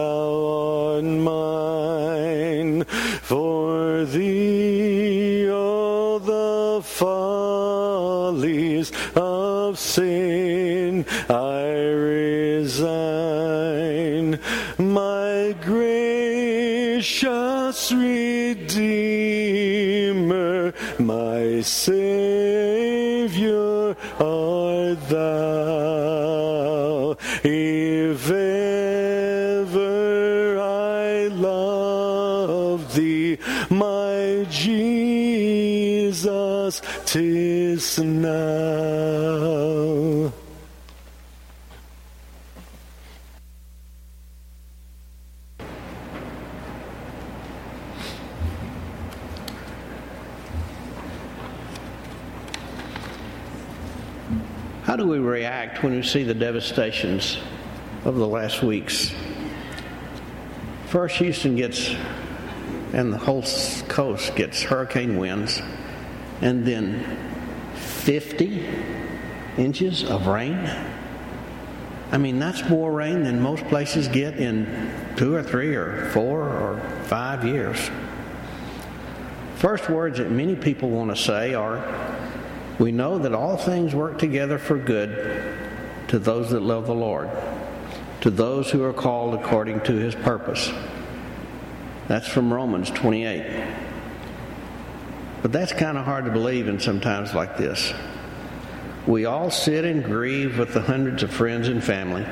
Savior 21.63 23.55
art 24.19 24.99
thou. 25.09 27.15
If 27.43 28.31
ever 28.31 29.79
I 30.59 31.27
love 31.27 32.95
thee, 32.95 33.37
my 33.69 34.45
Jesus, 34.49 36.81
tis 37.05 37.99
now. 37.99 38.75
How 54.85 54.95
do 54.95 55.05
we 55.07 55.19
react 55.19 55.74
when 55.85 55.97
we 55.97 56.01
see 56.01 56.23
the 56.23 56.33
devastations 56.33 57.37
of 58.05 58.15
the 58.15 58.27
last 58.27 58.63
weeks. 58.63 59.13
First, 60.87 61.17
Houston 61.17 61.55
gets, 61.55 61.93
and 62.91 63.13
the 63.13 63.19
whole 63.19 63.43
coast 63.87 64.35
gets 64.35 64.63
hurricane 64.63 65.19
winds, 65.19 65.61
and 66.41 66.65
then 66.65 67.05
50 67.75 68.67
inches 69.59 70.03
of 70.03 70.25
rain. 70.25 70.57
I 72.11 72.17
mean, 72.17 72.39
that's 72.39 72.67
more 72.67 72.91
rain 72.91 73.23
than 73.23 73.39
most 73.39 73.63
places 73.65 74.07
get 74.07 74.37
in 74.37 74.91
two 75.17 75.35
or 75.35 75.43
three 75.43 75.75
or 75.75 76.09
four 76.09 76.41
or 76.41 76.79
five 77.03 77.45
years. 77.45 77.77
First 79.57 79.87
words 79.87 80.17
that 80.17 80.31
many 80.31 80.55
people 80.55 80.89
want 80.89 81.15
to 81.15 81.15
say 81.15 81.53
are 81.53 81.85
We 82.79 82.91
know 82.91 83.19
that 83.19 83.35
all 83.35 83.55
things 83.55 83.93
work 83.93 84.17
together 84.17 84.57
for 84.57 84.79
good 84.79 85.54
to 86.07 86.19
those 86.19 86.51
that 86.51 86.61
love 86.61 86.87
the 86.87 86.93
Lord, 86.93 87.29
to 88.21 88.29
those 88.29 88.69
who 88.71 88.83
are 88.83 88.93
called 88.93 89.33
according 89.33 89.81
to 89.81 89.93
his 89.93 90.15
purpose. 90.15 90.71
That's 92.07 92.27
from 92.27 92.53
Romans 92.53 92.91
28. 92.91 93.63
But 95.41 95.51
that's 95.51 95.73
kind 95.73 95.97
of 95.97 96.05
hard 96.05 96.25
to 96.25 96.31
believe 96.31 96.67
in 96.67 96.79
sometimes 96.79 97.33
like 97.33 97.57
this. 97.57 97.93
We 99.07 99.25
all 99.25 99.51
sit 99.51 99.85
and 99.85 100.03
grieve 100.03 100.57
with 100.57 100.73
the 100.73 100.81
hundreds 100.81 101.21
of 101.21 101.31
friends 101.31 101.67
and 101.67 101.83
family 101.83 102.25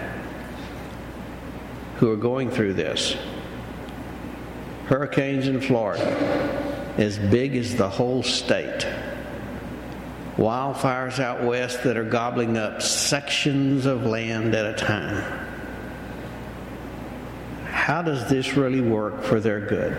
who 1.97 2.12
are 2.12 2.17
going 2.17 2.49
through 2.49 2.73
this. 2.73 3.15
Hurricanes 4.88 5.47
in 5.47 5.62
Florida, 5.62 6.03
as 6.97 7.17
big 7.17 7.55
as 7.55 7.75
the 7.75 7.88
whole 7.88 8.23
state. 8.23 8.86
Wildfires 10.36 11.19
out 11.19 11.43
west 11.43 11.84
that 11.84 11.96
are 11.96 12.04
gobbling 12.04 12.58
up 12.58 12.82
sections 12.82 13.86
of 13.86 14.04
land 14.06 14.56
at 14.56 14.65
a 14.65 14.74
time. 14.74 15.22
How 17.65 18.02
does 18.02 18.30
this 18.30 18.56
really 18.58 18.82
work 18.82 19.24
for 19.24 19.39
their 19.39 19.60
good? 19.60 19.96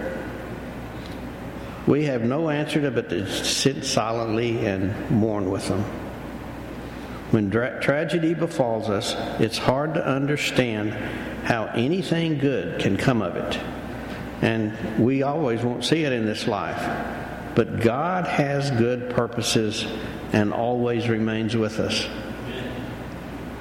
We 1.87 2.05
have 2.07 2.23
no 2.23 2.49
answer 2.49 2.81
to 2.81 2.91
but 2.91 3.11
to 3.11 3.31
sit 3.31 3.85
silently 3.85 4.67
and 4.67 5.11
mourn 5.11 5.51
with 5.51 5.69
them. 5.69 5.85
When 7.31 7.51
dra- 7.51 7.81
tragedy 7.81 8.35
befalls 8.35 8.89
us, 8.89 9.15
it's 9.41 9.59
hard 9.59 9.95
to 9.95 10.07
understand 10.07 10.95
how 11.45 11.67
anything 11.75 12.39
good 12.39 12.81
can 12.81 12.97
come 12.97 13.23
of 13.23 13.37
it. 13.37 13.61
And 14.41 14.99
we 14.99 15.23
always 15.23 15.63
won't 15.63 15.85
see 15.85 16.05
it 16.05 16.13
in 16.13 16.25
this 16.27 16.47
life. 16.47 16.81
But 17.55 17.81
God 17.81 18.27
has 18.27 18.71
good 18.73 19.11
purposes 19.11 19.87
and 20.33 20.53
always 20.53 21.09
remains 21.09 21.57
with 21.57 21.79
us. 21.79 22.09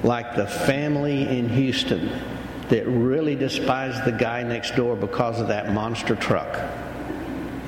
Like 0.02 0.34
the 0.34 0.46
family 0.46 1.22
in 1.22 1.48
Houston 1.48 2.10
that 2.68 2.86
really 2.86 3.36
despised 3.36 4.04
the 4.04 4.12
guy 4.12 4.42
next 4.42 4.74
door 4.74 4.96
because 4.96 5.40
of 5.40 5.48
that 5.48 5.72
monster 5.72 6.16
truck. 6.16 6.58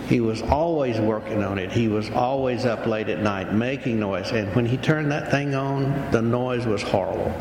He 0.08 0.20
was 0.20 0.42
always 0.42 0.98
working 0.98 1.42
on 1.42 1.58
it. 1.58 1.72
He 1.72 1.88
was 1.88 2.10
always 2.10 2.64
up 2.64 2.86
late 2.86 3.08
at 3.08 3.20
night 3.20 3.52
making 3.52 3.98
noise. 3.98 4.30
And 4.30 4.54
when 4.54 4.66
he 4.66 4.76
turned 4.76 5.10
that 5.12 5.30
thing 5.30 5.54
on, 5.54 6.10
the 6.12 6.22
noise 6.22 6.66
was 6.66 6.82
horrible. 6.82 7.34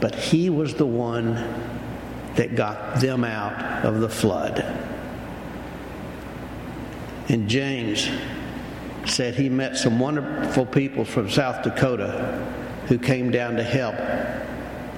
But 0.00 0.14
he 0.14 0.50
was 0.50 0.74
the 0.74 0.86
one 0.86 1.34
that 2.36 2.54
got 2.54 3.00
them 3.00 3.24
out 3.24 3.84
of 3.84 4.00
the 4.00 4.08
flood. 4.08 4.64
And 7.28 7.48
James 7.48 8.08
said 9.06 9.34
he 9.34 9.48
met 9.48 9.76
some 9.76 9.98
wonderful 9.98 10.66
people 10.66 11.04
from 11.04 11.30
South 11.30 11.62
Dakota 11.62 12.46
who 12.86 12.98
came 12.98 13.30
down 13.30 13.56
to 13.56 13.62
help 13.62 13.96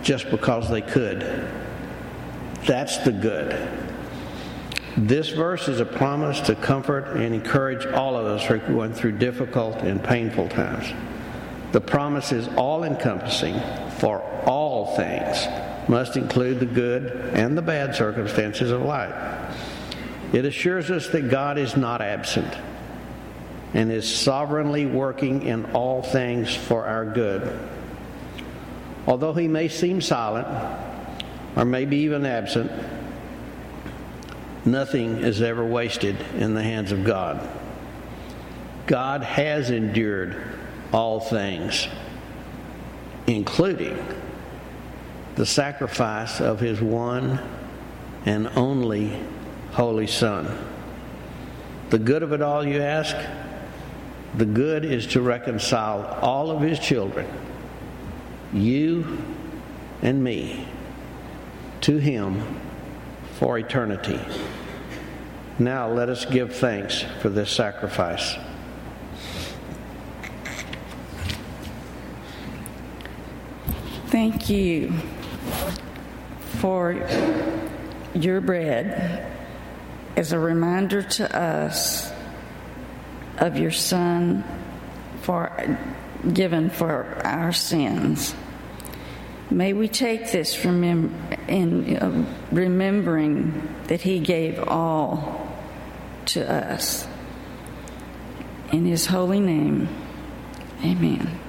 just 0.02 0.30
because 0.30 0.68
they 0.68 0.82
could. 0.82 1.20
That's 2.66 2.98
the 2.98 3.12
good. 3.12 3.56
This 4.96 5.28
verse 5.28 5.68
is 5.68 5.80
a 5.80 5.84
promise 5.84 6.40
to 6.42 6.54
comfort 6.54 7.16
and 7.16 7.34
encourage 7.34 7.86
all 7.86 8.16
of 8.16 8.26
us 8.26 8.44
who 8.44 8.54
are 8.54 8.58
going 8.58 8.94
through 8.94 9.18
difficult 9.18 9.76
and 9.82 10.02
painful 10.02 10.48
times. 10.48 10.92
The 11.72 11.80
promise 11.80 12.32
is 12.32 12.48
all 12.56 12.84
encompassing 12.84 13.60
for 13.98 14.22
all 14.46 14.96
things, 14.96 15.46
must 15.88 16.16
include 16.16 16.60
the 16.60 16.66
good 16.66 17.34
and 17.34 17.58
the 17.58 17.62
bad 17.62 17.94
circumstances 17.94 18.70
of 18.70 18.82
life. 18.82 19.14
It 20.32 20.44
assures 20.44 20.90
us 20.90 21.08
that 21.08 21.30
God 21.30 21.58
is 21.58 21.76
not 21.76 22.02
absent 22.02 22.52
and 23.74 23.92
is 23.92 24.12
sovereignly 24.12 24.86
working 24.86 25.42
in 25.42 25.66
all 25.66 26.02
things 26.02 26.54
for 26.54 26.86
our 26.86 27.04
good. 27.04 27.58
Although 29.06 29.34
he 29.34 29.48
may 29.48 29.68
seem 29.68 30.00
silent 30.00 30.48
or 31.54 31.64
maybe 31.64 31.96
even 31.98 32.26
absent, 32.26 32.70
Nothing 34.66 35.18
is 35.18 35.42
ever 35.42 35.64
wasted 35.64 36.20
in 36.36 36.54
the 36.54 36.62
hands 36.62 36.90
of 36.90 37.04
God. 37.04 37.48
God 38.88 39.22
has 39.22 39.70
endured 39.70 40.42
all 40.92 41.20
things, 41.20 41.86
including 43.28 43.96
the 45.36 45.46
sacrifice 45.46 46.40
of 46.40 46.58
his 46.58 46.80
one 46.80 47.38
and 48.24 48.48
only 48.56 49.16
Holy 49.76 50.06
Son. 50.06 50.56
The 51.90 51.98
good 51.98 52.22
of 52.22 52.32
it 52.32 52.40
all, 52.40 52.66
you 52.66 52.80
ask? 52.80 53.14
The 54.34 54.46
good 54.46 54.86
is 54.86 55.06
to 55.08 55.20
reconcile 55.20 56.18
all 56.22 56.50
of 56.50 56.62
his 56.62 56.78
children, 56.78 57.28
you 58.54 59.22
and 60.00 60.24
me, 60.24 60.66
to 61.82 61.98
him 61.98 62.42
for 63.34 63.58
eternity. 63.58 64.18
Now 65.58 65.90
let 65.90 66.08
us 66.08 66.24
give 66.24 66.56
thanks 66.56 67.04
for 67.20 67.28
this 67.28 67.50
sacrifice. 67.50 68.34
Thank 74.06 74.48
you 74.48 74.94
for 76.60 77.06
your 78.14 78.40
bread 78.40 79.36
as 80.16 80.33
a 80.33 80.38
reminder 80.38 81.02
to 81.02 81.37
us 81.38 82.11
of 83.38 83.59
your 83.59 83.70
Son 83.70 84.42
for 85.20 85.79
given 86.33 86.70
for 86.70 87.20
our 87.24 87.52
sins. 87.52 88.35
May 89.50 89.74
we 89.74 89.88
take 89.88 90.33
this 90.33 90.57
remem- 90.57 91.12
in 91.48 91.96
uh, 91.96 92.26
remembering 92.50 93.68
that 93.87 94.00
He 94.00 94.18
gave 94.18 94.59
all 94.59 95.48
to 96.26 96.50
us. 96.50 97.07
In 98.72 98.85
His 98.85 99.07
holy 99.07 99.38
name, 99.38 99.88
amen. 100.83 101.45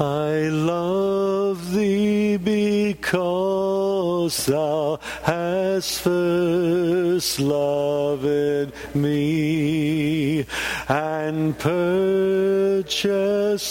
I 0.00 0.48
love 0.48 1.72
thee 1.72 2.36
because 2.36 4.46
thou 4.46 4.98
hast 5.22 6.00
first 6.00 7.38
loved 7.38 8.72
me 8.92 10.46
and 10.88 11.56
purchased 11.56 12.98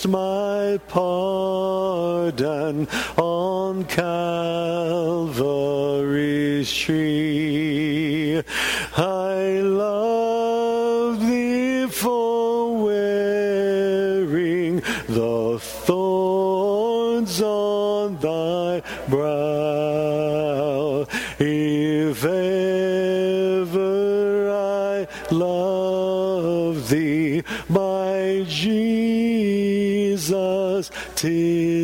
my 0.08 0.80
pardon 0.88 2.88
on 3.18 3.84
Calvary's 3.84 5.34
tree. 6.72 7.73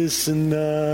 Tis 0.09 0.27
now. 0.27 0.88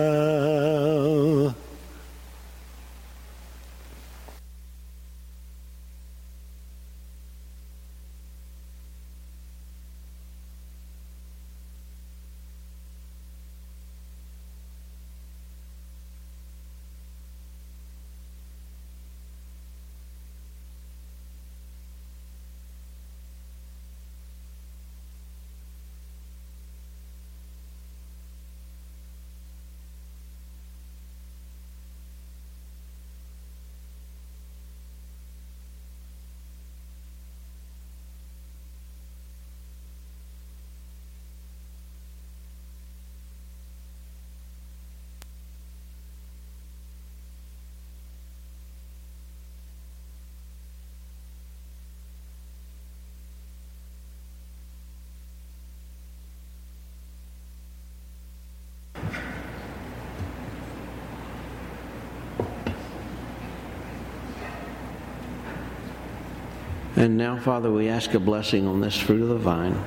And 66.95 67.17
now, 67.17 67.37
Father, 67.37 67.71
we 67.71 67.89
ask 67.89 68.13
a 68.13 68.19
blessing 68.19 68.67
on 68.67 68.79
this 68.79 68.97
fruit 68.97 69.21
of 69.21 69.27
the 69.27 69.37
vine, 69.37 69.83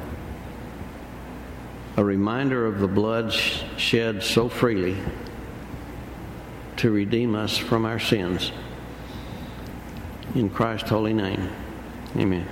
a 1.97 2.05
reminder 2.05 2.67
of 2.67 2.81
the 2.81 2.89
blood 2.89 3.33
shed 3.33 4.23
so 4.23 4.49
freely 4.51 4.97
to 6.77 6.91
redeem 6.91 7.35
us 7.35 7.57
from 7.57 7.87
our 7.87 7.99
sins. 7.99 8.53
In 10.35 10.51
Christ's 10.51 10.91
holy 10.91 11.15
name, 11.15 11.51
amen. 12.15 12.47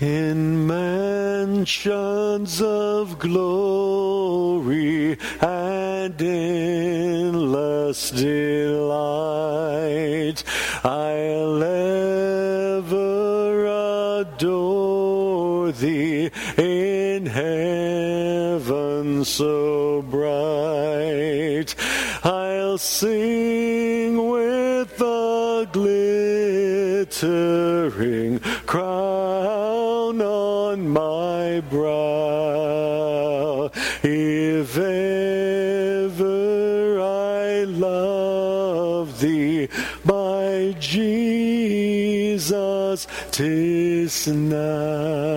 In 0.00 0.66
mansions 0.66 2.62
of 2.62 3.18
glory 3.18 5.18
and 5.42 6.22
endless 6.22 8.10
delight. 8.10 10.42
I'll 10.82 11.62
ever 12.82 13.66
adore 14.22 15.72
thee 15.72 16.30
in 16.56 17.26
heaven 17.26 19.26
so 19.26 20.00
bright. 20.02 21.74
I'll 22.24 22.78
sing 22.78 24.30
with 24.30 24.96
the 24.96 25.68
glittering 25.72 27.10
crown 28.66 29.29
tis 43.40 44.26
now. 44.28 45.30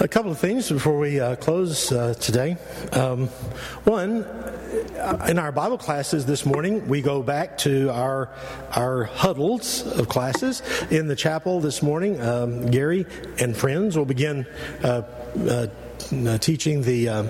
A 0.00 0.03
couple 0.14 0.30
of 0.30 0.38
things 0.38 0.70
before 0.70 0.96
we 0.96 1.18
uh, 1.18 1.34
close 1.34 1.90
uh, 1.90 2.14
today. 2.14 2.56
Um, 2.92 3.26
one, 3.82 4.24
in 5.26 5.40
our 5.40 5.50
Bible 5.50 5.76
classes 5.76 6.24
this 6.24 6.46
morning, 6.46 6.86
we 6.86 7.02
go 7.02 7.20
back 7.20 7.58
to 7.58 7.90
our 7.90 8.28
our 8.70 9.02
huddles 9.02 9.84
of 9.98 10.08
classes 10.08 10.62
in 10.88 11.08
the 11.08 11.16
chapel 11.16 11.58
this 11.58 11.82
morning. 11.82 12.20
Um, 12.20 12.70
Gary 12.70 13.06
and 13.40 13.56
friends 13.56 13.98
will 13.98 14.04
begin 14.04 14.46
uh, 14.84 15.02
uh 16.12 16.38
teaching 16.38 16.82
the 16.82 17.08
uh, 17.08 17.22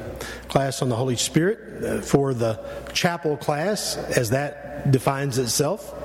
class 0.48 0.82
on 0.82 0.88
the 0.88 0.96
Holy 0.96 1.16
Spirit 1.16 1.82
uh, 1.82 2.00
for 2.00 2.34
the 2.34 2.60
chapel 2.92 3.36
class, 3.36 3.96
as 3.96 4.30
that 4.30 4.90
defines 4.90 5.38
itself. 5.38 6.00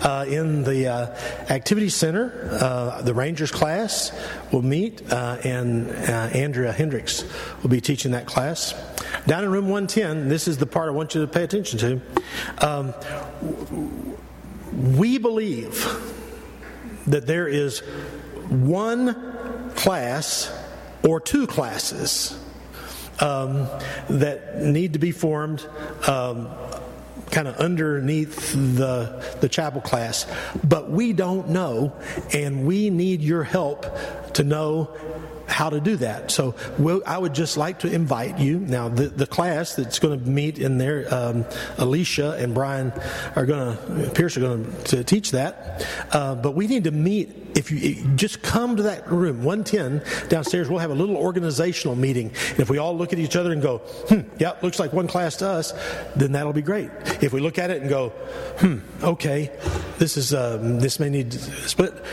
Uh, 0.00 0.24
in 0.26 0.64
the 0.64 0.88
uh, 0.88 1.06
activity 1.50 1.88
center, 1.88 2.48
uh, 2.60 3.02
the 3.02 3.14
Rangers 3.14 3.50
class 3.50 4.12
will 4.50 4.62
meet, 4.62 5.02
and 5.12 5.90
Andrea 5.90 6.72
Hendricks 6.72 7.24
will 7.62 7.70
be 7.70 7.80
teaching 7.80 8.12
that 8.12 8.26
class. 8.26 8.74
Down 9.26 9.44
in 9.44 9.50
room 9.50 9.68
110, 9.68 10.28
this 10.28 10.48
is 10.48 10.58
the 10.58 10.66
part 10.66 10.88
I 10.88 10.92
want 10.92 11.14
you 11.14 11.20
to 11.20 11.26
pay 11.26 11.44
attention 11.44 11.78
to. 11.80 12.00
Um, 12.66 12.94
we 14.72 15.18
believe 15.18 15.84
that 17.06 17.26
there 17.26 17.46
is 17.46 17.80
one 18.48 19.70
class 19.74 20.50
or 21.02 21.20
two 21.20 21.46
classes 21.46 22.38
um, 23.20 23.68
that 24.08 24.62
need 24.62 24.94
to 24.94 24.98
be 24.98 25.12
formed 25.12 25.66
um, 26.06 26.48
kind 27.30 27.46
of 27.46 27.56
underneath 27.56 28.52
the, 28.52 29.36
the 29.40 29.48
chapel 29.48 29.80
class. 29.80 30.26
But 30.64 30.90
we 30.90 31.12
don't 31.12 31.50
know, 31.50 31.92
and 32.32 32.66
we 32.66 32.90
need 32.90 33.20
your 33.20 33.44
help 33.44 33.86
to 34.34 34.44
know 34.44 34.96
how 35.50 35.68
to 35.68 35.80
do 35.80 35.96
that. 35.96 36.30
So 36.30 36.54
we'll, 36.78 37.02
I 37.06 37.18
would 37.18 37.34
just 37.34 37.56
like 37.56 37.80
to 37.80 37.92
invite 37.92 38.38
you. 38.38 38.60
Now, 38.60 38.88
the, 38.88 39.08
the 39.08 39.26
class 39.26 39.74
that's 39.74 39.98
going 39.98 40.18
to 40.18 40.28
meet 40.28 40.58
in 40.58 40.78
there, 40.78 41.12
um, 41.12 41.44
Alicia 41.76 42.36
and 42.38 42.54
Brian 42.54 42.92
are 43.34 43.44
going 43.44 43.76
to, 43.76 44.10
Pierce 44.10 44.36
are 44.36 44.40
going 44.40 44.72
to 44.84 45.04
teach 45.04 45.32
that. 45.32 45.86
Uh, 46.12 46.36
but 46.36 46.52
we 46.52 46.66
need 46.66 46.84
to 46.84 46.90
meet. 46.90 47.36
If 47.56 47.72
you 47.72 47.96
just 48.14 48.42
come 48.42 48.76
to 48.76 48.84
that 48.84 49.10
room, 49.10 49.42
110 49.42 50.28
downstairs, 50.28 50.68
we'll 50.68 50.78
have 50.78 50.92
a 50.92 50.94
little 50.94 51.16
organizational 51.16 51.96
meeting. 51.96 52.30
If 52.56 52.70
we 52.70 52.78
all 52.78 52.96
look 52.96 53.12
at 53.12 53.18
each 53.18 53.34
other 53.34 53.50
and 53.50 53.60
go, 53.60 53.78
hmm, 53.78 54.20
yeah, 54.38 54.52
looks 54.62 54.78
like 54.78 54.92
one 54.92 55.08
class 55.08 55.36
to 55.36 55.48
us, 55.48 55.72
then 56.14 56.32
that'll 56.32 56.52
be 56.52 56.62
great. 56.62 56.90
If 57.20 57.32
we 57.32 57.40
look 57.40 57.58
at 57.58 57.70
it 57.70 57.80
and 57.80 57.90
go, 57.90 58.10
hmm, 58.60 58.78
okay, 59.02 59.50
this 59.98 60.16
is, 60.16 60.32
um, 60.32 60.78
this 60.78 61.00
may 61.00 61.10
need, 61.10 61.36
but 61.76 62.04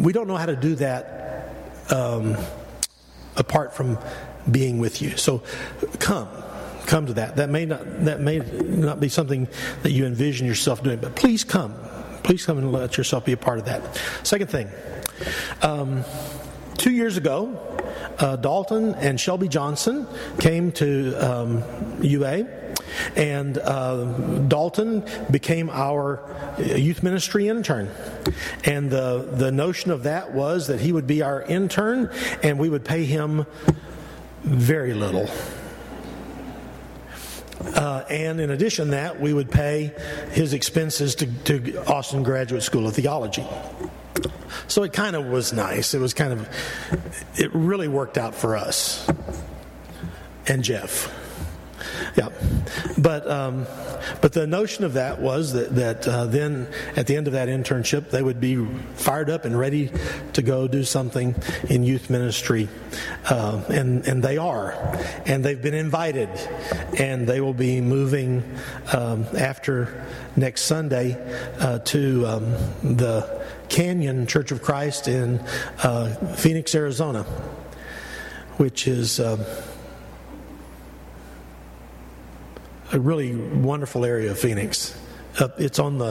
we 0.00 0.14
don't 0.14 0.26
know 0.26 0.38
how 0.38 0.46
to 0.46 0.56
do 0.56 0.76
that 0.76 1.22
um, 1.92 2.36
apart 3.36 3.74
from 3.74 3.98
being 4.50 4.78
with 4.78 5.00
you. 5.02 5.16
So 5.16 5.42
come. 5.98 6.28
Come 6.86 7.06
to 7.06 7.14
that. 7.14 7.36
That 7.36 7.48
may 7.48 7.64
not 7.64 8.04
that 8.04 8.20
may 8.20 8.38
not 8.38 8.98
be 8.98 9.08
something 9.08 9.46
that 9.82 9.92
you 9.92 10.04
envision 10.04 10.46
yourself 10.48 10.82
doing, 10.82 10.98
but 10.98 11.14
please 11.14 11.44
come. 11.44 11.74
Please 12.24 12.44
come 12.44 12.58
and 12.58 12.72
let 12.72 12.96
yourself 12.96 13.24
be 13.24 13.32
a 13.32 13.36
part 13.36 13.58
of 13.58 13.66
that. 13.66 14.00
Second 14.24 14.48
thing, 14.48 14.68
um, 15.62 16.04
two 16.78 16.90
years 16.90 17.16
ago, 17.16 17.56
uh, 18.18 18.36
Dalton 18.36 18.94
and 18.96 19.20
Shelby 19.20 19.48
Johnson 19.48 20.06
came 20.38 20.72
to 20.72 21.14
um, 21.14 21.64
UA 22.02 22.71
and 23.16 23.58
uh, 23.58 24.04
Dalton 24.48 25.04
became 25.30 25.70
our 25.70 26.22
youth 26.58 27.02
ministry 27.02 27.48
intern. 27.48 27.90
And 28.64 28.90
the, 28.90 29.28
the 29.30 29.52
notion 29.52 29.90
of 29.90 30.04
that 30.04 30.32
was 30.32 30.66
that 30.68 30.80
he 30.80 30.92
would 30.92 31.06
be 31.06 31.22
our 31.22 31.42
intern 31.42 32.10
and 32.42 32.58
we 32.58 32.68
would 32.68 32.84
pay 32.84 33.04
him 33.04 33.46
very 34.42 34.94
little. 34.94 35.28
Uh, 37.60 38.04
and 38.10 38.40
in 38.40 38.50
addition 38.50 38.90
that, 38.90 39.20
we 39.20 39.32
would 39.32 39.50
pay 39.50 39.92
his 40.32 40.52
expenses 40.52 41.14
to, 41.14 41.26
to 41.44 41.84
Austin 41.86 42.24
Graduate 42.24 42.62
School 42.62 42.88
of 42.88 42.94
Theology. 42.94 43.46
So 44.66 44.82
it 44.82 44.92
kind 44.92 45.14
of 45.14 45.26
was 45.26 45.52
nice. 45.52 45.94
It 45.94 46.00
was 46.00 46.12
kind 46.12 46.32
of, 46.32 46.48
it 47.36 47.54
really 47.54 47.88
worked 47.88 48.18
out 48.18 48.34
for 48.34 48.56
us 48.56 49.08
and 50.46 50.64
Jeff. 50.64 51.21
Yeah, 52.16 52.28
but 52.98 53.28
um, 53.30 53.66
but 54.20 54.32
the 54.32 54.46
notion 54.46 54.84
of 54.84 54.94
that 54.94 55.20
was 55.20 55.52
that 55.52 55.74
that 55.74 56.08
uh, 56.08 56.26
then 56.26 56.68
at 56.96 57.06
the 57.06 57.16
end 57.16 57.26
of 57.26 57.32
that 57.34 57.48
internship 57.48 58.10
they 58.10 58.22
would 58.22 58.40
be 58.40 58.64
fired 58.94 59.30
up 59.30 59.44
and 59.44 59.58
ready 59.58 59.90
to 60.34 60.42
go 60.42 60.68
do 60.68 60.84
something 60.84 61.34
in 61.68 61.82
youth 61.82 62.10
ministry, 62.10 62.68
uh, 63.30 63.62
and 63.68 64.06
and 64.06 64.22
they 64.22 64.36
are, 64.36 64.72
and 65.26 65.44
they've 65.44 65.62
been 65.62 65.74
invited, 65.74 66.28
and 66.98 67.26
they 67.26 67.40
will 67.40 67.54
be 67.54 67.80
moving 67.80 68.42
um, 68.92 69.26
after 69.36 70.04
next 70.36 70.62
Sunday 70.62 71.16
uh, 71.58 71.78
to 71.80 72.26
um, 72.26 72.42
the 72.96 73.42
Canyon 73.68 74.26
Church 74.26 74.52
of 74.52 74.62
Christ 74.62 75.08
in 75.08 75.38
uh, 75.82 76.14
Phoenix, 76.36 76.74
Arizona, 76.74 77.22
which 78.58 78.86
is. 78.86 79.20
Um, 79.20 79.40
a 82.92 83.00
really 83.00 83.34
wonderful 83.34 84.04
area 84.04 84.30
of 84.30 84.38
Phoenix. 84.38 84.94
Uh, 85.38 85.48
it's 85.58 85.78
on 85.78 85.98
the 85.98 86.10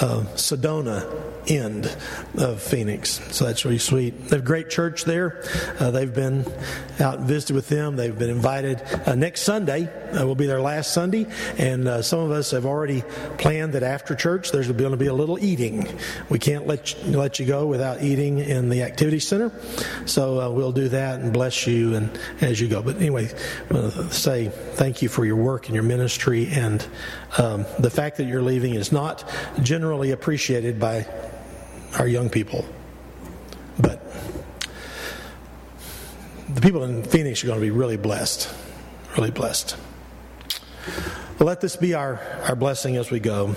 uh, 0.00 0.24
Sedona 0.34 1.08
end 1.48 1.94
of 2.38 2.62
Phoenix. 2.62 3.20
So 3.34 3.44
that's 3.44 3.64
really 3.64 3.78
sweet. 3.78 4.28
They 4.28 4.36
have 4.36 4.44
a 4.44 4.46
great 4.46 4.70
church 4.70 5.04
there. 5.04 5.44
Uh, 5.78 5.90
they've 5.90 6.12
been 6.12 6.44
out 7.00 7.18
and 7.18 7.26
visited 7.26 7.54
with 7.54 7.68
them. 7.68 7.96
They've 7.96 8.16
been 8.16 8.30
invited. 8.30 8.82
Uh, 9.06 9.14
next 9.14 9.42
Sunday 9.42 9.88
uh, 10.12 10.26
will 10.26 10.34
be 10.34 10.46
their 10.46 10.60
last 10.60 10.92
Sunday, 10.92 11.26
and 11.58 11.88
uh, 11.88 12.02
some 12.02 12.20
of 12.20 12.30
us 12.30 12.50
have 12.50 12.66
already 12.66 13.02
planned 13.38 13.72
that 13.72 13.82
after 13.82 14.14
church 14.14 14.52
there's 14.52 14.70
going 14.70 14.90
to 14.90 14.96
be 14.96 15.06
a 15.06 15.14
little 15.14 15.38
eating. 15.38 15.86
We 16.28 16.38
can't 16.38 16.66
let 16.66 16.94
you, 16.94 17.18
let 17.18 17.38
you 17.38 17.46
go 17.46 17.66
without 17.66 18.02
eating 18.02 18.38
in 18.38 18.68
the 18.68 18.82
activity 18.82 19.20
center, 19.20 19.52
so 20.06 20.40
uh, 20.40 20.50
we'll 20.50 20.72
do 20.72 20.88
that 20.88 21.20
and 21.20 21.32
bless 21.32 21.66
you 21.66 21.94
and 21.94 22.18
as 22.40 22.60
you 22.60 22.68
go. 22.68 22.82
But 22.82 22.96
anyway, 22.96 23.30
I 23.70 23.74
want 23.74 23.92
to 23.92 24.12
say 24.12 24.48
thank 24.48 25.02
you 25.02 25.08
for 25.08 25.24
your 25.24 25.36
work 25.36 25.66
and 25.66 25.74
your 25.74 25.84
ministry, 25.84 26.48
and 26.48 26.84
um, 27.38 27.64
the 27.78 27.90
fact 27.90 28.16
that 28.18 28.24
you're 28.24 28.42
leaving 28.42 28.74
is 28.74 28.92
not 28.92 29.24
generally 29.62 30.10
appreciated 30.10 30.78
by 30.78 31.06
our 31.98 32.06
young 32.06 32.30
people. 32.30 32.64
But 33.78 34.02
the 36.48 36.60
people 36.60 36.84
in 36.84 37.02
Phoenix 37.02 37.42
are 37.44 37.46
going 37.46 37.58
to 37.58 37.64
be 37.64 37.70
really 37.70 37.96
blessed. 37.96 38.52
Really 39.16 39.30
blessed. 39.30 39.76
Let 41.38 41.60
this 41.60 41.76
be 41.76 41.94
our, 41.94 42.20
our 42.44 42.54
blessing 42.54 42.96
as 42.96 43.10
we 43.10 43.18
go. 43.18 43.56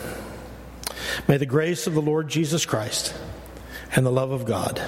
May 1.27 1.37
the 1.37 1.45
grace 1.45 1.85
of 1.85 1.93
the 1.93 2.01
Lord 2.01 2.27
Jesus 2.27 2.65
Christ 2.65 3.13
and 3.95 4.05
the 4.05 4.11
love 4.11 4.31
of 4.31 4.45
God 4.45 4.81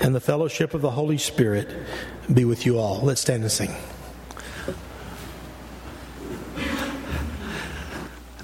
and 0.00 0.14
the 0.14 0.20
fellowship 0.20 0.74
of 0.74 0.80
the 0.80 0.90
Holy 0.90 1.18
Spirit 1.18 1.68
be 2.32 2.44
with 2.44 2.66
you 2.66 2.78
all. 2.78 3.00
Let's 3.02 3.20
stand 3.20 3.42
and 3.42 3.52
sing. 3.52 3.74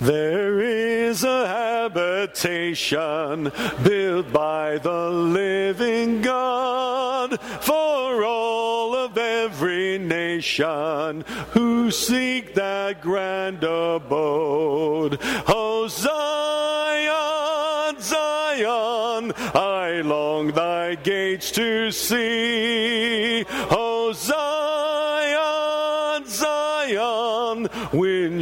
There 0.01 0.61
is 0.61 1.25
a 1.25 1.49
habitation 1.49 3.51
built 3.83 4.33
by 4.33 4.79
the 4.79 5.11
living 5.11 6.23
God 6.23 7.41
for 7.41 8.25
all 8.25 8.95
of 8.95 9.19
every 9.19 9.99
nation 9.99 11.25
who 11.51 11.91
seek 11.91 12.55
that 12.55 13.01
grand 13.01 13.65
abode. 13.65 15.19
Oh, 15.49 15.89
Zion, 15.89 18.01
Zion, 18.01 19.33
I 19.53 20.01
long 20.05 20.53
thy 20.53 20.95
gates 20.95 21.51
to 21.53 21.91
see. 21.91 23.45
Oh, 23.51 24.13
Zion, 24.15 24.58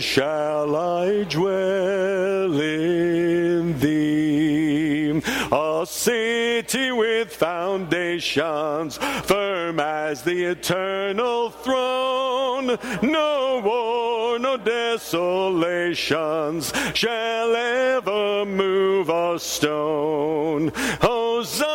shall 0.01 0.75
I 0.77 1.25
dwell 1.25 2.61
in 2.61 3.79
thee? 3.79 5.23
A 5.53 5.85
city 5.87 6.91
with 6.93 7.33
foundations 7.33 8.99
firm 9.25 9.81
as 9.81 10.23
the 10.23 10.45
eternal 10.45 11.51
throne. 11.51 12.79
No 13.03 13.61
war, 13.65 14.39
no 14.39 14.57
desolations 14.57 16.73
shall 16.95 17.55
ever 17.55 18.45
move 18.45 19.09
a 19.09 19.39
stone. 19.39 20.73
Oh, 21.03 21.43
Zion, 21.45 21.71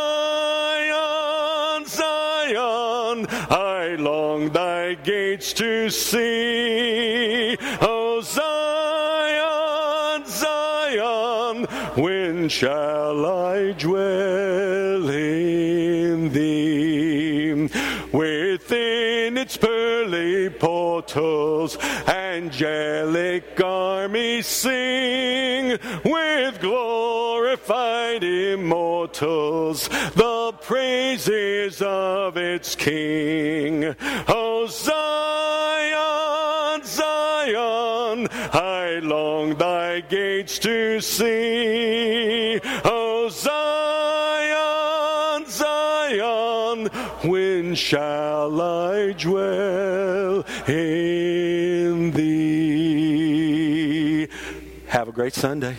Zion, 1.88 3.28
I 3.50 3.96
long 4.00 4.50
thy 4.50 4.96
gates 4.96 5.54
to 5.54 5.90
see. 5.90 7.56
Shall 12.52 13.26
I 13.26 13.72
dwell 13.72 15.10
in 15.10 16.34
thee? 16.34 17.70
Within 18.12 19.38
its 19.38 19.56
pearly 19.56 20.50
portals, 20.50 21.78
angelic 22.08 23.58
armies 23.64 24.48
sing 24.48 25.80
with 26.04 26.60
glorified 26.60 28.26
immortals 28.26 29.88
the 30.16 30.52
praises 30.62 31.82
of 31.82 32.36
its 32.36 32.76
King. 32.76 33.96
O 34.28 34.68
Zion, 34.68 36.02
Zion, 36.84 38.28
I 38.54 39.00
long 39.02 39.56
thy 39.56 39.71
gates 40.00 40.58
to 40.60 41.02
see. 41.02 42.60
O 42.86 43.30
Zion, 43.30 44.56
Zion, 45.50 46.88
when 47.30 47.76
shall 47.76 48.62
I 48.62 49.12
dwell 49.14 50.46
in 50.68 52.12
thee? 52.12 53.42
Have 54.88 55.10
a 55.10 55.12
great 55.12 55.34
Sunday. 55.34 55.76